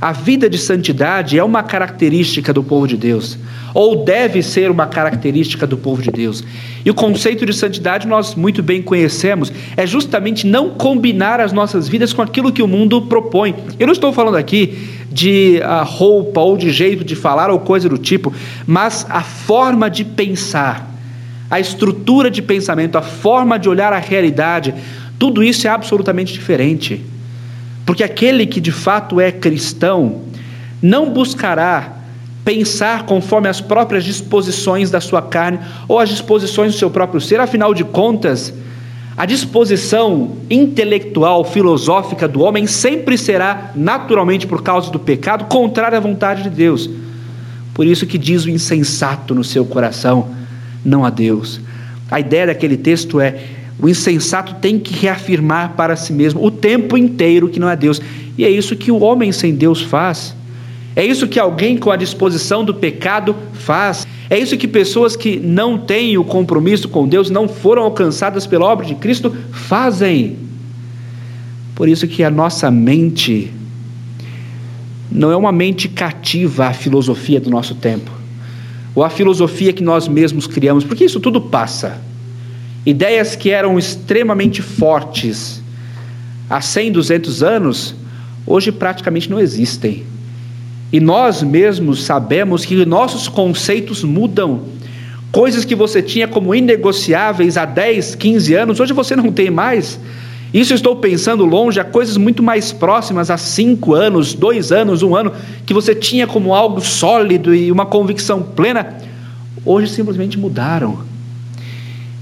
[0.00, 3.36] A vida de santidade é uma característica do povo de Deus,
[3.74, 6.42] ou deve ser uma característica do povo de Deus.
[6.82, 11.86] E o conceito de santidade nós muito bem conhecemos, é justamente não combinar as nossas
[11.86, 13.54] vidas com aquilo que o mundo propõe.
[13.78, 17.86] Eu não estou falando aqui de uh, roupa ou de jeito de falar ou coisa
[17.86, 18.32] do tipo,
[18.66, 20.88] mas a forma de pensar
[21.50, 24.72] a estrutura de pensamento, a forma de olhar a realidade,
[25.18, 27.04] tudo isso é absolutamente diferente.
[27.90, 30.20] Porque aquele que de fato é cristão
[30.80, 31.96] não buscará
[32.44, 37.40] pensar conforme as próprias disposições da sua carne ou as disposições do seu próprio ser,
[37.40, 38.54] afinal de contas,
[39.16, 46.00] a disposição intelectual, filosófica do homem sempre será, naturalmente por causa do pecado, contrária à
[46.00, 46.88] vontade de Deus.
[47.74, 50.28] Por isso que diz o insensato no seu coração:
[50.84, 51.60] não a Deus.
[52.08, 53.42] A ideia daquele texto é:
[53.80, 58.00] o insensato tem que reafirmar para si mesmo o tempo inteiro que não é Deus.
[58.36, 60.34] E é isso que o homem sem Deus faz.
[60.94, 64.06] É isso que alguém com a disposição do pecado faz.
[64.28, 68.66] É isso que pessoas que não têm o compromisso com Deus, não foram alcançadas pela
[68.66, 70.36] obra de Cristo, fazem.
[71.74, 73.50] Por isso que a nossa mente
[75.10, 78.20] não é uma mente cativa à filosofia do nosso tempo
[78.94, 82.00] ou a filosofia que nós mesmos criamos, porque isso tudo passa.
[82.84, 85.62] Ideias que eram extremamente fortes
[86.48, 87.94] há 100, 200 anos,
[88.46, 90.04] hoje praticamente não existem.
[90.92, 94.62] E nós mesmos sabemos que nossos conceitos mudam.
[95.30, 100.00] Coisas que você tinha como inegociáveis há 10, 15 anos, hoje você não tem mais.
[100.52, 105.14] Isso estou pensando longe a coisas muito mais próximas, há cinco anos, dois anos, um
[105.14, 105.32] ano,
[105.64, 108.96] que você tinha como algo sólido e uma convicção plena,
[109.64, 111.09] hoje simplesmente mudaram.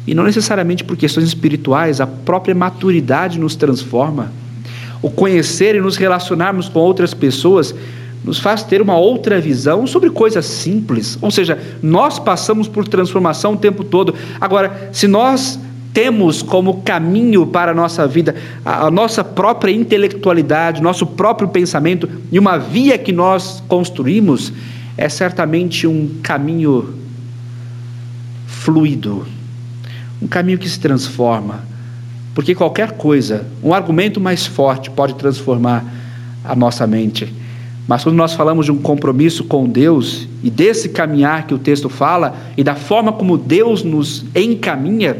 [0.09, 4.32] E não necessariamente por questões espirituais, a própria maturidade nos transforma.
[5.02, 7.74] O conhecer e nos relacionarmos com outras pessoas
[8.24, 11.18] nos faz ter uma outra visão sobre coisas simples.
[11.20, 14.14] Ou seja, nós passamos por transformação o tempo todo.
[14.40, 15.61] Agora, se nós
[15.92, 18.34] temos como caminho para a nossa vida,
[18.64, 24.54] a, a nossa própria intelectualidade, nosso próprio pensamento e uma via que nós construímos,
[24.96, 26.94] é certamente um caminho
[28.46, 29.26] fluido,
[30.20, 31.60] um caminho que se transforma.
[32.34, 35.84] Porque qualquer coisa, um argumento mais forte pode transformar
[36.44, 37.32] a nossa mente.
[37.86, 41.88] Mas quando nós falamos de um compromisso com Deus e desse caminhar que o texto
[41.88, 45.16] fala e da forma como Deus nos encaminha,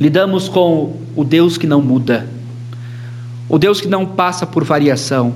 [0.00, 2.26] lidamos com o Deus que não muda,
[3.48, 5.34] o Deus que não passa por variação,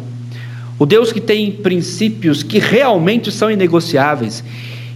[0.79, 4.43] o Deus que tem princípios que realmente são inegociáveis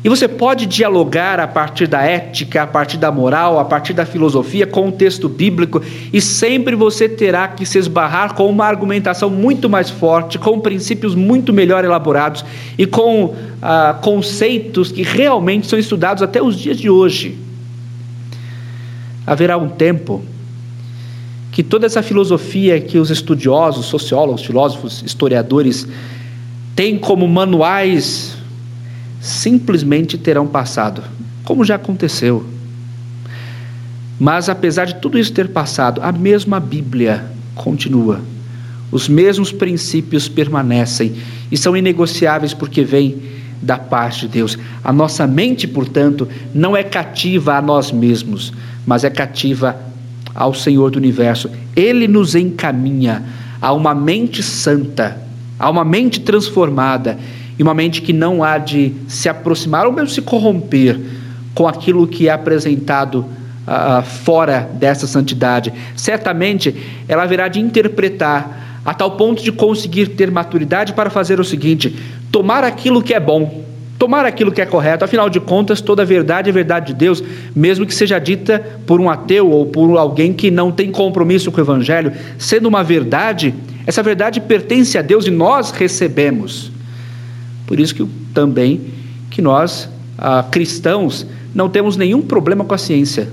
[0.02, 4.06] e você pode dialogar a partir da ética, a partir da moral, a partir da
[4.06, 5.82] filosofia com o texto bíblico,
[6.12, 11.16] e sempre você terá que se esbarrar com uma argumentação muito mais forte, com princípios
[11.16, 12.44] muito melhor elaborados
[12.78, 17.36] e com ah, conceitos que realmente são estudados até os dias de hoje.
[19.26, 20.22] Haverá um tempo
[21.50, 25.88] que toda essa filosofia que os estudiosos, sociólogos, filósofos, historiadores
[26.76, 28.37] têm como manuais
[29.20, 31.02] simplesmente terão passado,
[31.44, 32.44] como já aconteceu.
[34.18, 38.20] Mas apesar de tudo isso ter passado, a mesma Bíblia continua.
[38.90, 41.14] Os mesmos princípios permanecem
[41.50, 43.22] e são inegociáveis porque vêm
[43.60, 44.58] da parte de Deus.
[44.82, 48.52] A nossa mente, portanto, não é cativa a nós mesmos,
[48.86, 49.76] mas é cativa
[50.34, 51.50] ao Senhor do universo.
[51.76, 53.22] Ele nos encaminha
[53.60, 55.20] a uma mente santa,
[55.58, 57.18] a uma mente transformada
[57.58, 60.98] e uma mente que não há de se aproximar ou mesmo se corromper
[61.54, 63.26] com aquilo que é apresentado
[63.66, 65.72] uh, fora dessa santidade.
[65.96, 66.74] Certamente
[67.08, 71.94] ela haverá de interpretar a tal ponto de conseguir ter maturidade para fazer o seguinte:
[72.30, 73.64] tomar aquilo que é bom,
[73.98, 75.04] tomar aquilo que é correto.
[75.04, 77.22] Afinal de contas, toda verdade é verdade de Deus,
[77.54, 81.58] mesmo que seja dita por um ateu ou por alguém que não tem compromisso com
[81.58, 82.12] o Evangelho.
[82.38, 83.52] Sendo uma verdade,
[83.84, 86.77] essa verdade pertence a Deus e nós recebemos.
[87.68, 88.80] Por isso que também
[89.30, 93.28] que nós, ah, cristãos, não temos nenhum problema com a ciência.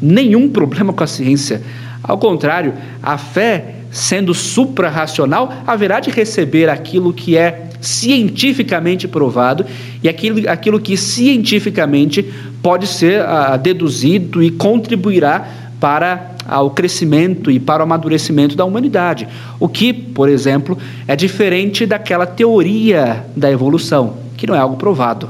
[0.00, 1.60] Nenhum problema com a ciência.
[2.00, 9.66] Ao contrário, a fé, sendo suprarracional, haverá de receber aquilo que é cientificamente provado
[10.02, 12.24] e aquilo, aquilo que cientificamente
[12.62, 19.28] pode ser ah, deduzido e contribuirá para ao crescimento e para o amadurecimento da humanidade.
[19.60, 25.28] O que, por exemplo, é diferente daquela teoria da evolução, que não é algo provado.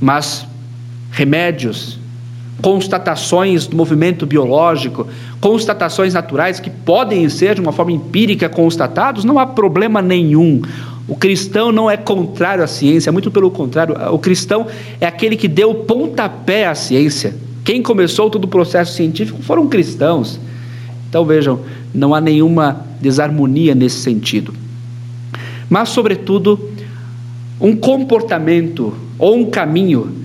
[0.00, 0.46] Mas
[1.10, 1.98] remédios,
[2.62, 5.08] constatações do movimento biológico,
[5.40, 10.62] constatações naturais que podem ser de uma forma empírica constatados, não há problema nenhum.
[11.08, 14.66] O cristão não é contrário à ciência, muito pelo contrário, o cristão
[15.00, 17.34] é aquele que deu pontapé à ciência.
[17.64, 20.40] Quem começou todo o processo científico foram cristãos.
[21.08, 21.60] Então vejam,
[21.94, 24.54] não há nenhuma desarmonia nesse sentido.
[25.68, 26.58] Mas, sobretudo,
[27.60, 30.16] um comportamento ou um caminho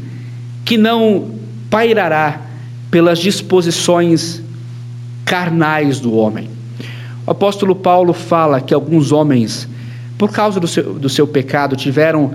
[0.64, 1.32] que não
[1.70, 2.42] pairará
[2.90, 4.42] pelas disposições
[5.26, 6.50] carnais do homem.
[7.28, 9.68] O apóstolo Paulo fala que alguns homens,
[10.18, 12.34] por causa do seu, do seu pecado, tiveram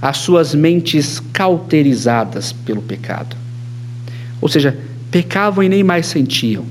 [0.00, 3.36] as suas mentes cauterizadas pelo pecado.
[4.40, 4.76] Ou seja,
[5.10, 6.64] pecavam e nem mais sentiam.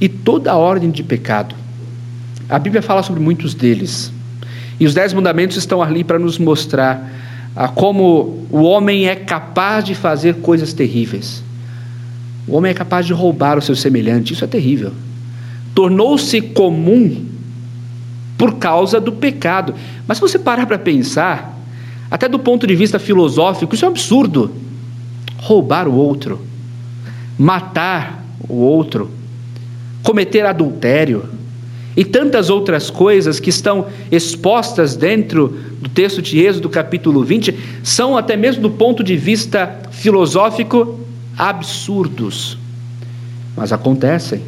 [0.00, 1.54] E toda a ordem de pecado.
[2.48, 4.12] A Bíblia fala sobre muitos deles.
[4.78, 7.10] E os Dez Mandamentos estão ali para nos mostrar
[7.54, 11.42] ah, como o homem é capaz de fazer coisas terríveis.
[12.46, 14.32] O homem é capaz de roubar o seu semelhante.
[14.32, 14.92] Isso é terrível.
[15.74, 17.24] Tornou-se comum
[18.36, 19.74] por causa do pecado.
[20.06, 21.58] Mas se você parar para pensar,
[22.10, 24.50] até do ponto de vista filosófico, isso é um absurdo.
[25.38, 26.51] Roubar o outro
[27.38, 29.10] matar o outro,
[30.02, 31.28] cometer adultério
[31.96, 35.48] e tantas outras coisas que estão expostas dentro
[35.80, 41.00] do texto de Êxodo, capítulo 20, são até mesmo do ponto de vista filosófico
[41.36, 42.56] absurdos.
[43.56, 44.42] Mas acontecem.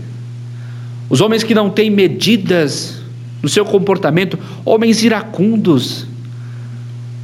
[1.10, 3.02] Os homens que não têm medidas
[3.42, 6.06] no seu comportamento, homens iracundos,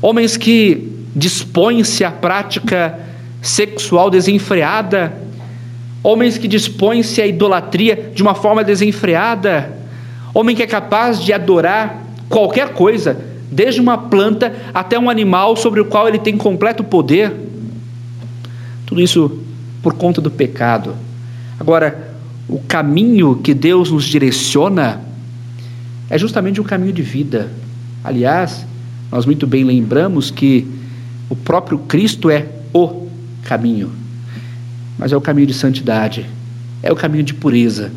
[0.03, 0.87] homens que
[1.17, 2.99] dispõem-se à prática
[3.41, 5.15] sexual desenfreada,
[6.03, 9.77] homens que dispõem-se à idolatria de uma forma desenfreada,
[10.35, 13.21] homem que é capaz de adorar qualquer coisa,
[13.51, 17.33] desde uma planta até um animal sobre o qual ele tem completo poder.
[18.87, 19.41] Tudo isso
[19.83, 20.95] por conta do pecado.
[21.59, 22.15] Agora,
[22.49, 25.01] o caminho que Deus nos direciona
[26.09, 27.51] é justamente um caminho de vida.
[28.03, 28.67] Aliás,
[29.11, 30.67] nós muito bem lembramos que
[31.29, 33.07] o próprio Cristo é o
[33.45, 34.00] caminho.
[35.01, 36.27] Mas é o caminho de santidade,
[36.83, 37.91] é o caminho de pureza.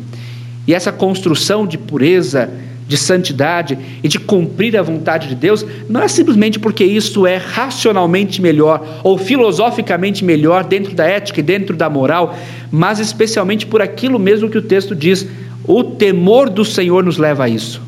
[0.66, 2.50] E essa construção de pureza,
[2.88, 7.36] de santidade e de cumprir a vontade de Deus, não é simplesmente porque isso é
[7.36, 12.34] racionalmente melhor ou filosoficamente melhor dentro da ética e dentro da moral,
[12.70, 15.26] mas especialmente por aquilo mesmo que o texto diz:
[15.68, 17.82] o temor do Senhor nos leva a isso.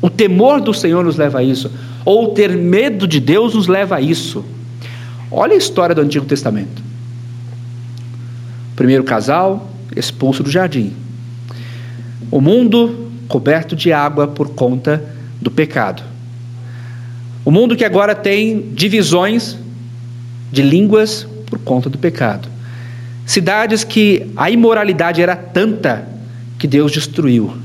[0.00, 1.70] O temor do Senhor nos leva a isso,
[2.04, 4.44] ou ter medo de Deus nos leva a isso.
[5.30, 6.91] Olha a história do Antigo Testamento.
[8.82, 10.92] Primeiro casal expulso do jardim.
[12.32, 15.04] O mundo coberto de água por conta
[15.40, 16.02] do pecado.
[17.44, 19.56] O mundo que agora tem divisões
[20.50, 22.48] de línguas por conta do pecado.
[23.24, 26.04] Cidades que a imoralidade era tanta
[26.58, 27.56] que Deus destruiu.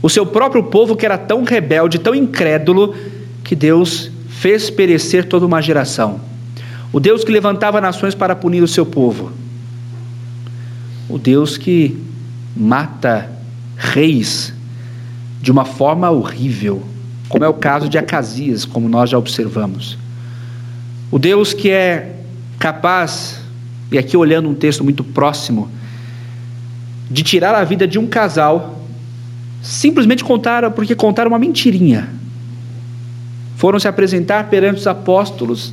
[0.00, 2.94] O seu próprio povo que era tão rebelde, tão incrédulo,
[3.42, 6.20] que Deus fez perecer toda uma geração.
[6.92, 9.44] O Deus que levantava nações para punir o seu povo.
[11.08, 11.96] O Deus que
[12.56, 13.30] mata
[13.76, 14.52] reis
[15.40, 16.82] de uma forma horrível,
[17.28, 19.96] como é o caso de Acasias, como nós já observamos.
[21.10, 22.16] O Deus que é
[22.58, 23.40] capaz,
[23.92, 25.70] e aqui olhando um texto muito próximo,
[27.08, 28.80] de tirar a vida de um casal,
[29.62, 32.08] simplesmente contaram, porque contaram uma mentirinha.
[33.56, 35.72] Foram se apresentar perante os apóstolos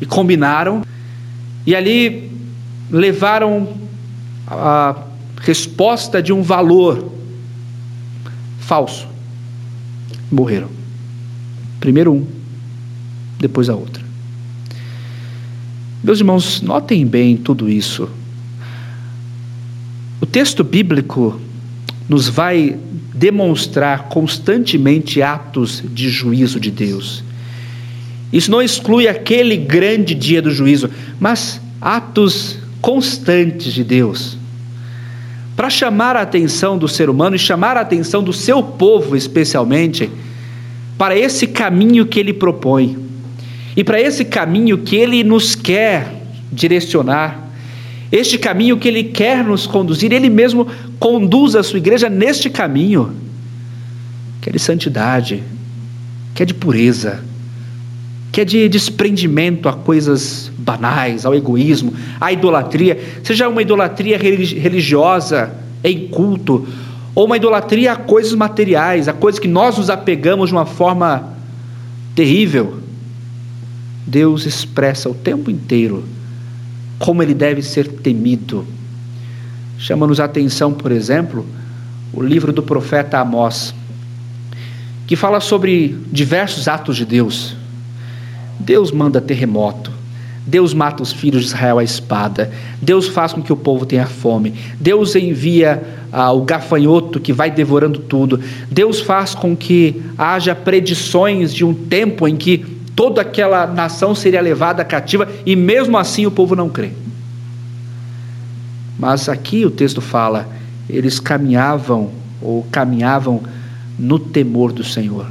[0.00, 0.82] e combinaram,
[1.66, 2.30] e ali
[2.90, 3.68] levaram
[4.50, 4.96] a
[5.40, 7.12] resposta de um valor
[8.58, 9.06] falso.
[10.30, 10.68] Morreram.
[11.78, 12.26] Primeiro um,
[13.38, 14.02] depois a outra.
[16.02, 18.08] Meus irmãos, notem bem tudo isso.
[20.20, 21.40] O texto bíblico
[22.08, 22.76] nos vai
[23.14, 27.22] demonstrar constantemente atos de juízo de Deus.
[28.32, 34.39] Isso não exclui aquele grande dia do juízo, mas atos constantes de Deus
[35.60, 40.10] para chamar a atenção do ser humano e chamar a atenção do seu povo, especialmente,
[40.96, 42.96] para esse caminho que ele propõe.
[43.76, 46.14] E para esse caminho que ele nos quer
[46.50, 47.50] direcionar,
[48.10, 50.66] este caminho que ele quer nos conduzir, ele mesmo
[50.98, 53.14] conduz a sua igreja neste caminho,
[54.40, 55.44] que é de santidade,
[56.34, 57.22] que é de pureza,
[58.32, 65.52] que é de desprendimento a coisas banais, ao egoísmo, à idolatria, seja uma idolatria religiosa
[65.82, 66.66] em culto,
[67.14, 71.36] ou uma idolatria a coisas materiais, a coisas que nós nos apegamos de uma forma
[72.14, 72.78] terrível.
[74.06, 76.04] Deus expressa o tempo inteiro
[76.98, 78.64] como ele deve ser temido.
[79.78, 81.46] Chama-nos a atenção, por exemplo,
[82.12, 83.74] o livro do profeta Amós,
[85.06, 87.56] que fala sobre diversos atos de Deus
[88.60, 89.90] Deus manda terremoto.
[90.46, 92.50] Deus mata os filhos de Israel à espada.
[92.80, 94.54] Deus faz com que o povo tenha fome.
[94.78, 95.82] Deus envia
[96.12, 98.40] ah, o gafanhoto que vai devorando tudo.
[98.70, 102.58] Deus faz com que haja predições de um tempo em que
[102.96, 106.90] toda aquela nação seria levada cativa e mesmo assim o povo não crê.
[108.98, 110.48] Mas aqui o texto fala:
[110.88, 112.10] eles caminhavam
[112.42, 113.40] ou caminhavam
[113.98, 115.26] no temor do Senhor.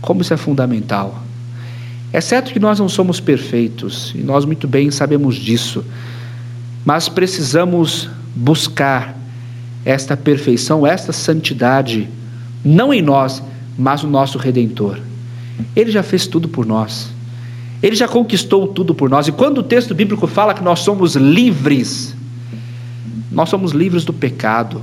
[0.00, 1.21] Como isso é fundamental.
[2.12, 5.82] É certo que nós não somos perfeitos, e nós muito bem sabemos disso,
[6.84, 9.16] mas precisamos buscar
[9.82, 12.08] esta perfeição, esta santidade,
[12.62, 13.42] não em nós,
[13.78, 14.98] mas no nosso Redentor.
[15.74, 17.08] Ele já fez tudo por nós,
[17.82, 21.16] ele já conquistou tudo por nós, e quando o texto bíblico fala que nós somos
[21.16, 22.14] livres,
[23.30, 24.82] nós somos livres do pecado,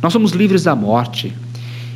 [0.00, 1.34] nós somos livres da morte,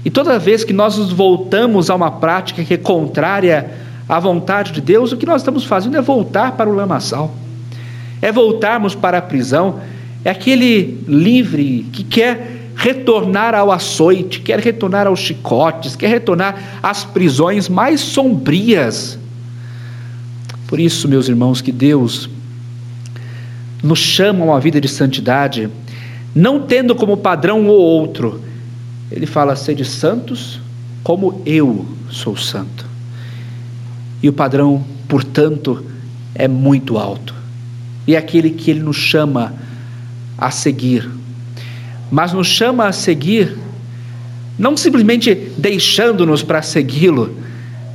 [0.05, 4.73] e toda vez que nós nos voltamos a uma prática que é contrária à vontade
[4.73, 7.33] de Deus, o que nós estamos fazendo é voltar para o lamaçal,
[8.21, 9.81] é voltarmos para a prisão,
[10.25, 17.05] é aquele livre que quer retornar ao açoite, quer retornar aos chicotes, quer retornar às
[17.05, 19.17] prisões mais sombrias.
[20.67, 22.29] Por isso, meus irmãos, que Deus
[23.81, 25.71] nos chama a uma vida de santidade,
[26.35, 28.43] não tendo como padrão um ou outro.
[29.09, 30.61] Ele fala: sede santos,
[31.05, 32.90] como eu sou santo.
[34.23, 35.85] E o padrão, portanto,
[36.35, 37.35] é muito alto.
[38.07, 39.55] E é aquele que ele nos chama
[40.37, 41.09] a seguir.
[42.11, 43.57] Mas nos chama a seguir
[44.61, 47.35] não simplesmente deixando-nos para segui-lo,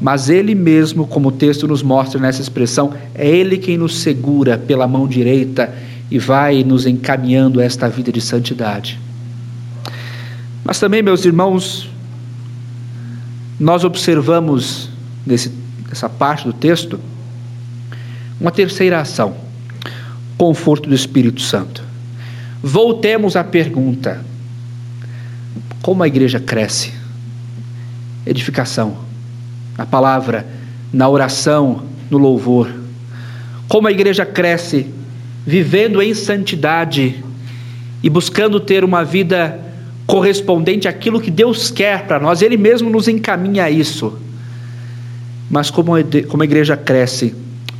[0.01, 4.57] mas ele mesmo, como o texto nos mostra nessa expressão, é ele quem nos segura
[4.57, 5.71] pela mão direita
[6.09, 8.99] e vai nos encaminhando a esta vida de santidade.
[10.63, 11.87] Mas também, meus irmãos,
[13.59, 14.89] nós observamos
[15.23, 15.51] nesse
[15.95, 16.99] essa parte do texto,
[18.39, 19.35] uma terceira ação:
[20.37, 21.83] conforto do Espírito Santo.
[22.61, 24.23] voltemos à pergunta:
[25.81, 26.93] como a igreja cresce?
[28.25, 28.97] Edificação,
[29.77, 30.45] na palavra,
[30.91, 32.69] na oração, no louvor.
[33.67, 34.87] Como a igreja cresce
[35.45, 37.23] vivendo em santidade
[38.03, 39.59] e buscando ter uma vida
[40.05, 44.24] correspondente àquilo que Deus quer para nós, Ele mesmo nos encaminha a isso.
[45.49, 45.99] Mas como a
[46.43, 47.35] igreja cresce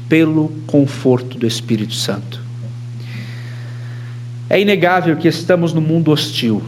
[0.08, 2.42] pelo conforto do Espírito Santo.
[4.50, 6.62] É inegável que estamos num mundo hostil.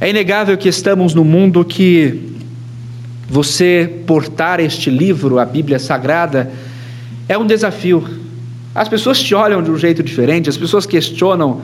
[0.00, 2.32] É inegável que estamos num mundo que
[3.28, 6.50] você portar este livro, a Bíblia Sagrada,
[7.28, 8.08] é um desafio.
[8.74, 11.60] As pessoas te olham de um jeito diferente, as pessoas questionam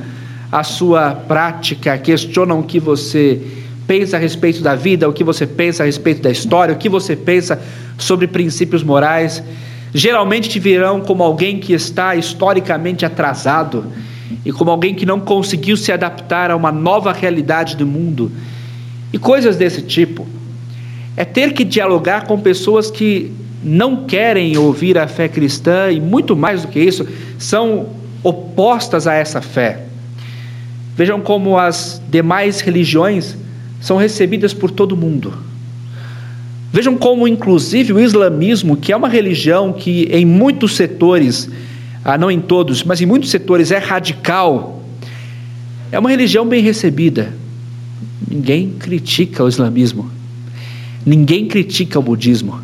[0.51, 3.40] a sua prática, questionam o que você
[3.86, 6.89] pensa a respeito da vida, o que você pensa a respeito da história, o que
[6.89, 7.61] você pensa
[7.98, 9.43] sobre princípios morais.
[9.93, 13.86] Geralmente te virão como alguém que está historicamente atrasado
[14.44, 18.31] e como alguém que não conseguiu se adaptar a uma nova realidade do mundo
[19.12, 20.27] e coisas desse tipo.
[21.16, 23.32] É ter que dialogar com pessoas que
[23.62, 27.06] não querem ouvir a fé cristã e muito mais do que isso,
[27.39, 27.89] são
[28.23, 29.85] opostas a essa fé.
[30.97, 33.36] Vejam como as demais religiões
[33.85, 35.35] são recebidas por todo mundo.
[36.73, 41.51] Vejam como, inclusive, o islamismo, que é uma religião que em muitos setores
[42.02, 44.82] ah, não em todos, mas em muitos setores é radical,
[45.93, 47.31] é uma religião bem recebida.
[48.27, 50.11] Ninguém critica o islamismo,
[51.05, 52.59] ninguém critica o budismo,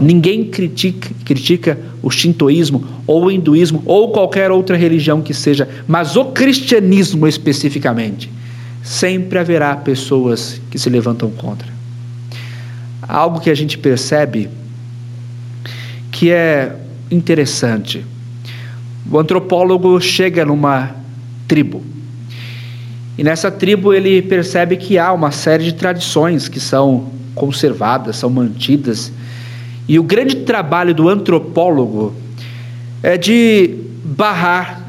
[0.00, 6.16] ninguém critica, critica o shintoísmo ou o hinduísmo ou qualquer outra religião que seja, mas
[6.16, 8.30] o cristianismo especificamente,
[8.90, 11.68] sempre haverá pessoas que se levantam contra.
[13.02, 14.50] Algo que a gente percebe
[16.10, 16.76] que é
[17.10, 18.04] interessante
[19.10, 20.94] o antropólogo chega numa
[21.48, 21.82] tribo.
[23.18, 28.30] E nessa tribo ele percebe que há uma série de tradições que são conservadas, são
[28.30, 29.12] mantidas.
[29.88, 32.14] E o grande trabalho do antropólogo
[33.02, 34.79] é de barrar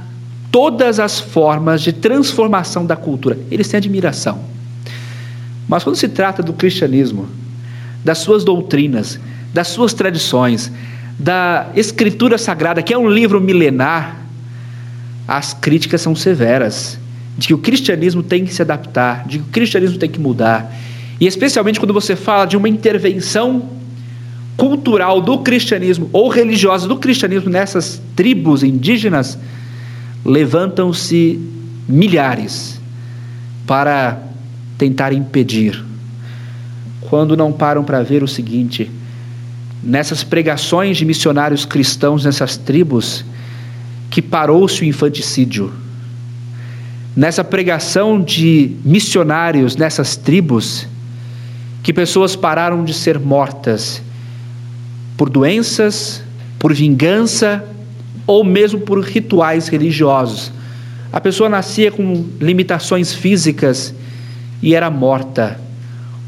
[0.51, 3.39] todas as formas de transformação da cultura.
[3.49, 4.39] Eles têm admiração.
[5.67, 7.27] Mas quando se trata do cristianismo,
[8.03, 9.19] das suas doutrinas,
[9.53, 10.71] das suas tradições,
[11.17, 14.17] da Escritura Sagrada, que é um livro milenar,
[15.27, 16.99] as críticas são severas,
[17.37, 20.73] de que o cristianismo tem que se adaptar, de que o cristianismo tem que mudar.
[21.19, 23.69] E especialmente quando você fala de uma intervenção
[24.57, 29.37] cultural do cristianismo ou religiosa do cristianismo nessas tribos indígenas,
[30.23, 31.39] levantam-se
[31.87, 32.79] milhares
[33.65, 34.21] para
[34.77, 35.83] tentar impedir.
[37.01, 38.89] Quando não param para ver o seguinte:
[39.83, 43.25] nessas pregações de missionários cristãos nessas tribos
[44.09, 45.71] que parou-se o infanticídio.
[47.15, 50.87] Nessa pregação de missionários nessas tribos,
[51.83, 54.01] que pessoas pararam de ser mortas
[55.17, 56.23] por doenças,
[56.57, 57.63] por vingança
[58.25, 60.51] ou mesmo por rituais religiosos.
[61.11, 63.93] A pessoa nascia com limitações físicas
[64.61, 65.59] e era morta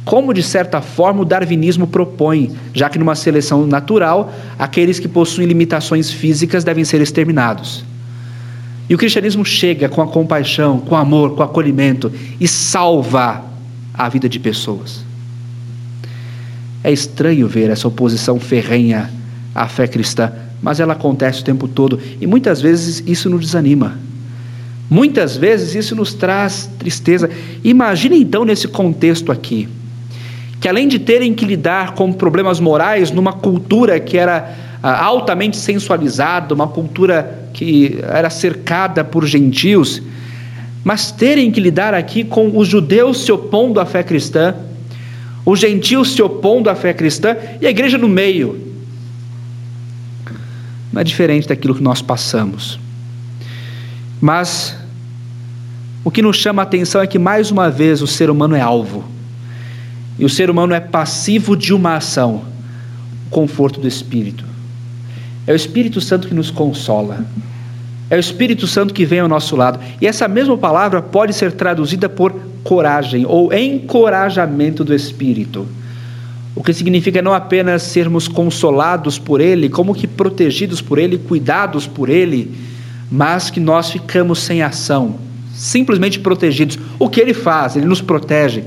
[0.06, 5.48] como de certa forma o darwinismo propõe, já que numa seleção natural, aqueles que possuem
[5.48, 7.86] limitações físicas devem ser exterminados.
[8.90, 13.44] E o cristianismo chega com a compaixão, com amor, com acolhimento e salva
[13.94, 15.06] a vida de pessoas.
[16.84, 19.10] É estranho ver essa oposição ferrenha
[19.56, 20.34] à fé cristã,
[20.64, 24.00] mas ela acontece o tempo todo e muitas vezes isso nos desanima.
[24.90, 27.30] Muitas vezes isso nos traz tristeza.
[27.64, 29.68] Imagine então nesse contexto aqui
[30.64, 35.58] que além de terem que lidar com problemas morais numa cultura que era ah, altamente
[35.58, 40.02] sensualizada, uma cultura que era cercada por gentios,
[40.82, 44.56] mas terem que lidar aqui com os judeus se opondo à fé cristã,
[45.46, 48.63] os gentios se opondo à fé cristã e a igreja no meio.
[50.94, 52.80] Não é diferente daquilo que nós passamos.
[54.22, 54.78] Mas
[56.04, 58.62] o que nos chama a atenção é que, mais uma vez, o ser humano é
[58.62, 59.04] alvo.
[60.20, 62.44] E o ser humano é passivo de uma ação,
[63.26, 64.46] o conforto do Espírito.
[65.48, 67.26] É o Espírito Santo que nos consola.
[68.08, 69.80] É o Espírito Santo que vem ao nosso lado.
[70.00, 72.32] E essa mesma palavra pode ser traduzida por
[72.64, 75.68] coragem ou encorajamento do Espírito.
[76.56, 81.88] O que significa não apenas sermos consolados por Ele, como que protegidos por Ele, cuidados
[81.88, 82.52] por Ele,
[83.12, 85.16] mas que nós ficamos sem ação,
[85.54, 86.78] simplesmente protegidos.
[87.00, 87.76] O que Ele faz?
[87.76, 88.64] Ele nos protege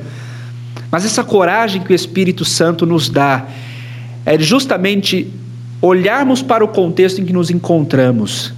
[0.91, 3.47] mas essa coragem que o Espírito Santo nos dá
[4.25, 5.31] é justamente
[5.81, 8.53] olharmos para o contexto em que nos encontramos,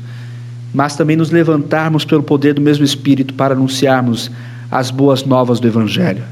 [0.72, 4.30] mas também nos levantarmos pelo poder do mesmo Espírito para anunciarmos
[4.70, 6.22] as boas novas do Evangelho.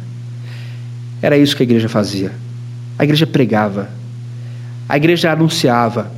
[1.20, 2.30] Era isso que a igreja fazia.
[2.98, 3.90] A igreja pregava,
[4.88, 6.10] a igreja anunciava.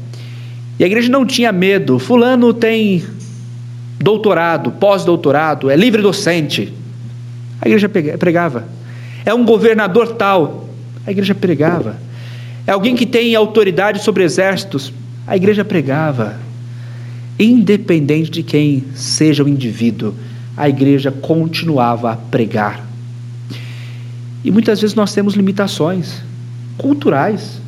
[0.78, 1.98] E a igreja não tinha medo.
[1.98, 3.05] Fulano tem
[3.98, 6.72] doutorado, pós-doutorado, é livre docente.
[7.60, 8.68] A igreja pregava.
[9.24, 10.68] É um governador tal.
[11.05, 11.96] A igreja pregava.
[12.66, 14.92] É alguém que tem autoridade sobre exércitos.
[15.26, 16.38] A igreja pregava.
[17.38, 20.14] Independente de quem seja o indivíduo,
[20.56, 22.84] a igreja continuava a pregar.
[24.44, 26.27] E muitas vezes nós temos limitações
[26.78, 27.60] culturais.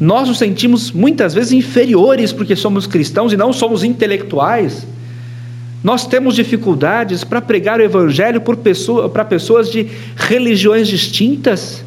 [0.00, 4.86] Nós nos sentimos muitas vezes inferiores porque somos cristãos e não somos intelectuais.
[5.84, 9.86] Nós temos dificuldades para pregar o Evangelho pessoa, para pessoas de
[10.16, 11.84] religiões distintas.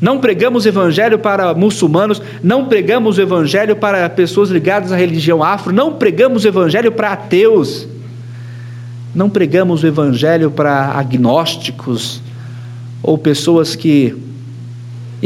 [0.00, 5.42] Não pregamos o Evangelho para muçulmanos, não pregamos o Evangelho para pessoas ligadas à religião
[5.42, 7.88] afro, não pregamos o Evangelho para ateus,
[9.14, 12.20] não pregamos o Evangelho para agnósticos
[13.02, 14.14] ou pessoas que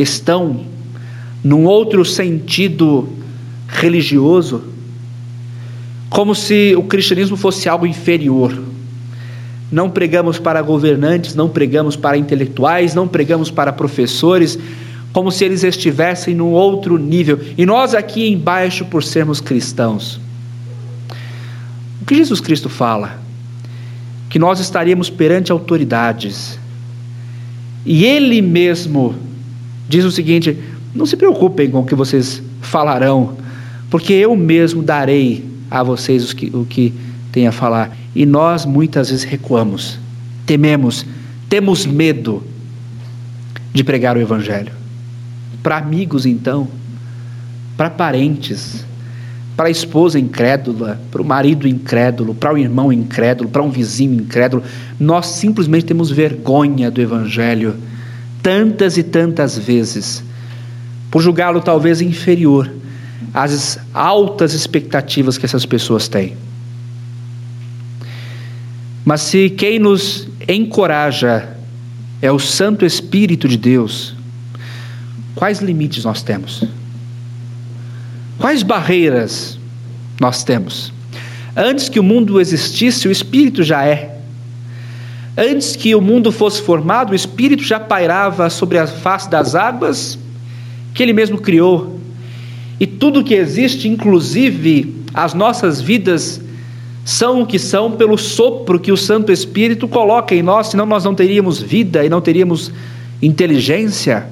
[0.01, 0.61] estão
[1.43, 3.09] num outro sentido
[3.69, 4.65] religioso
[6.11, 8.53] como se o cristianismo fosse algo inferior.
[9.71, 14.59] Não pregamos para governantes, não pregamos para intelectuais, não pregamos para professores,
[15.13, 17.39] como se eles estivessem num outro nível.
[17.57, 20.21] E nós aqui embaixo, por sermos cristãos.
[22.03, 23.21] O que Jesus Cristo fala?
[24.29, 26.59] Que nós estaríamos perante autoridades.
[27.87, 29.15] E Ele mesmo
[29.91, 30.57] diz o seguinte:
[30.95, 33.37] não se preocupem com o que vocês falarão,
[33.91, 36.95] porque eu mesmo darei a vocês o que, o que
[37.33, 37.97] tem a falar.
[38.15, 39.99] E nós muitas vezes recuamos,
[40.47, 41.05] tememos,
[41.49, 42.43] temos medo
[43.75, 44.73] de pregar o Evangelho.
[45.63, 46.69] Para amigos, então,
[47.77, 48.85] para parentes,
[49.57, 54.15] para a esposa incrédula, para o marido incrédulo, para o irmão incrédulo, para um vizinho
[54.15, 54.63] incrédulo,
[54.99, 57.77] nós simplesmente temos vergonha do Evangelho,
[58.43, 60.23] tantas e tantas vezes,
[61.11, 62.71] por julgá-lo talvez inferior
[63.33, 66.37] as altas expectativas que essas pessoas têm.
[69.05, 71.57] Mas se quem nos encoraja
[72.21, 74.15] é o Santo Espírito de Deus,
[75.35, 76.65] quais limites nós temos?
[78.39, 79.59] Quais barreiras
[80.21, 80.93] nós temos?
[81.57, 84.20] Antes que o mundo existisse, o Espírito já é.
[85.43, 90.19] Antes que o mundo fosse formado, o Espírito já pairava sobre a face das águas
[90.93, 91.99] que ele mesmo criou
[92.79, 96.43] e tudo que existe, inclusive as nossas vidas,
[97.05, 101.05] são o que são pelo sopro que o Santo Espírito coloca em nós, senão nós
[101.05, 102.73] não teríamos vida e não teríamos
[103.23, 104.27] inteligência.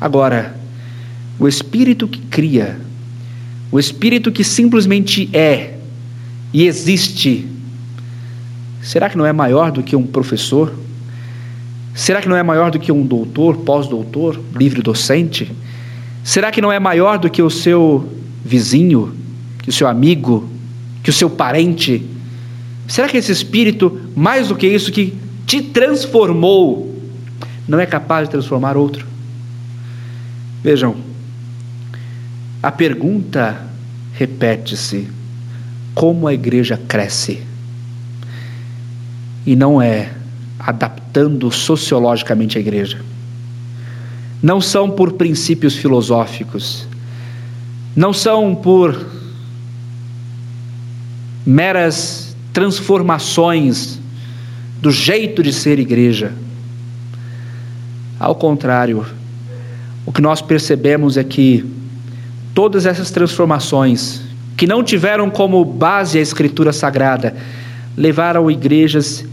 [0.00, 0.56] Agora,
[1.38, 2.80] o Espírito que cria,
[3.72, 5.74] o Espírito que simplesmente é
[6.52, 7.46] e existe,
[8.82, 10.72] será que não é maior do que um professor?
[11.94, 15.50] Será que não é maior do que um doutor, pós-doutor, livre docente?
[16.24, 18.08] Será que não é maior do que o seu
[18.44, 19.14] vizinho,
[19.62, 20.48] que o seu amigo,
[21.02, 22.04] que o seu parente?
[22.88, 26.94] Será que esse espírito, mais do que isso, que te transformou,
[27.68, 29.06] não é capaz de transformar outro?
[30.62, 30.96] Vejam,
[32.62, 33.60] a pergunta
[34.14, 35.08] repete-se:
[35.94, 37.51] como a igreja cresce?
[39.44, 40.12] E não é
[40.58, 43.12] adaptando sociologicamente a igreja
[44.42, 46.86] não são por princípios filosóficos,
[47.94, 49.06] não são por
[51.46, 54.00] meras transformações
[54.80, 56.32] do jeito de ser igreja.
[58.18, 59.06] Ao contrário,
[60.04, 61.64] o que nós percebemos é que
[62.52, 64.22] todas essas transformações,
[64.56, 67.36] que não tiveram como base a Escritura Sagrada,
[67.96, 69.24] levaram igrejas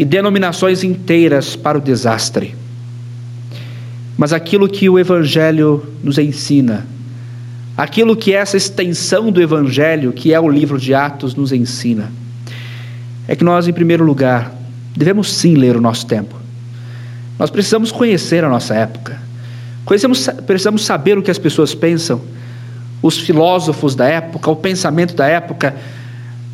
[0.00, 2.54] e denominações inteiras para o desastre.
[4.16, 6.86] Mas aquilo que o Evangelho nos ensina,
[7.76, 12.10] aquilo que essa extensão do Evangelho, que é o livro de Atos, nos ensina,
[13.28, 14.54] é que nós, em primeiro lugar,
[14.96, 16.34] devemos sim ler o nosso tempo.
[17.38, 19.20] Nós precisamos conhecer a nossa época,
[19.84, 22.22] Conhecemos, precisamos saber o que as pessoas pensam,
[23.02, 25.76] os filósofos da época, o pensamento da época,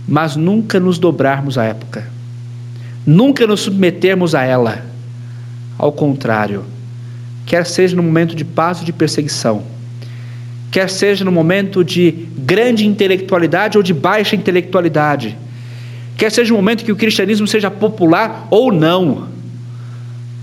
[0.08, 2.15] mas nunca nos dobrarmos à época,
[3.06, 4.84] nunca nos submetermos a ela.
[5.78, 6.64] Ao contrário,
[7.44, 9.62] quer seja no momento de paz ou de perseguição,
[10.70, 15.36] quer seja no momento de grande intelectualidade ou de baixa intelectualidade,
[16.16, 19.28] quer seja no momento que o cristianismo seja popular ou não,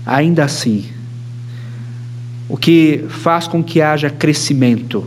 [0.06, 0.86] ainda assim,
[2.48, 5.04] o que faz com que haja crescimento,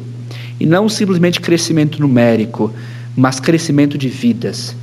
[0.59, 2.73] e não simplesmente crescimento numérico,
[3.15, 4.75] mas crescimento de vidas.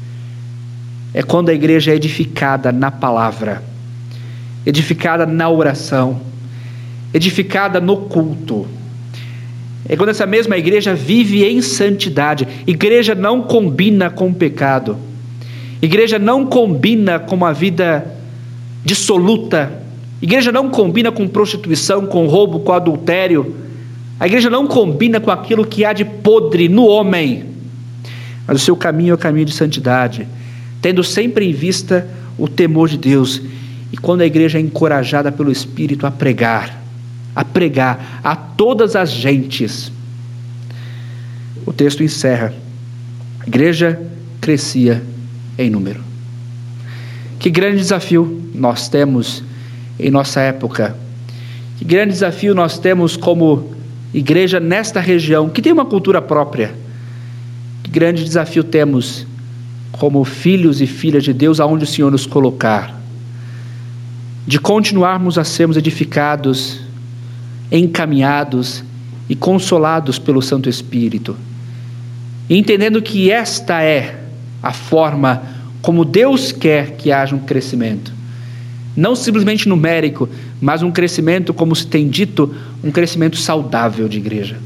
[1.14, 3.62] É quando a igreja é edificada na palavra,
[4.66, 6.20] edificada na oração,
[7.14, 8.66] edificada no culto.
[9.88, 12.48] É quando essa mesma igreja vive em santidade.
[12.66, 14.96] Igreja não combina com o pecado.
[15.80, 18.12] Igreja não combina com uma vida
[18.84, 19.84] dissoluta.
[20.20, 23.54] Igreja não combina com prostituição, com roubo, com adultério.
[24.18, 27.44] A igreja não combina com aquilo que há de podre no homem.
[28.46, 30.26] Mas o seu caminho é o caminho de santidade,
[30.84, 32.06] tendo sempre em vista
[32.36, 33.40] o temor de Deus.
[33.90, 36.78] E quando a igreja é encorajada pelo Espírito a pregar,
[37.34, 39.90] a pregar a todas as gentes,
[41.64, 42.52] o texto encerra:
[43.40, 43.98] a igreja
[44.42, 45.02] crescia
[45.56, 46.02] em número.
[47.38, 49.42] Que grande desafio nós temos
[49.98, 50.94] em nossa época.
[51.78, 53.74] Que grande desafio nós temos como
[54.12, 56.74] igreja nesta região, que tem uma cultura própria.
[57.82, 59.26] Que grande desafio temos
[59.98, 63.00] como filhos e filhas de Deus, aonde o Senhor nos colocar.
[64.46, 66.80] De continuarmos a sermos edificados,
[67.70, 68.82] encaminhados
[69.28, 71.36] e consolados pelo Santo Espírito.
[72.50, 74.20] Entendendo que esta é
[74.62, 75.42] a forma
[75.80, 78.12] como Deus quer que haja um crescimento.
[78.96, 80.28] Não simplesmente numérico,
[80.60, 84.58] mas um crescimento, como se tem dito, um crescimento saudável de igreja,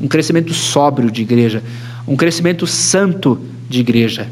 [0.00, 1.62] um crescimento sóbrio de igreja,
[2.06, 4.28] um crescimento santo de igreja,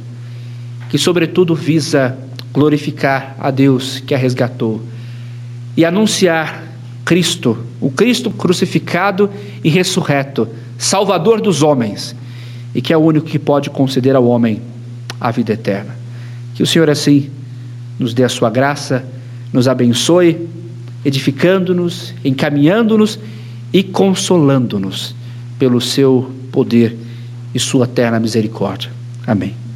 [0.90, 2.18] que, sobretudo, visa
[2.52, 4.82] glorificar a Deus que a resgatou
[5.76, 6.64] e anunciar
[7.04, 9.30] Cristo, o Cristo crucificado
[9.64, 12.14] e ressurreto, Salvador dos homens,
[12.74, 14.60] e que é o único que pode conceder ao homem
[15.20, 15.96] a vida eterna.
[16.54, 17.30] Que o Senhor assim
[17.98, 19.04] nos dê a sua graça,
[19.52, 20.48] nos abençoe,
[21.04, 23.18] edificando-nos, encaminhando-nos
[23.72, 25.14] e consolando-nos
[25.58, 26.96] pelo seu poder
[27.54, 28.90] e sua eterna misericórdia.
[29.26, 29.60] Amém.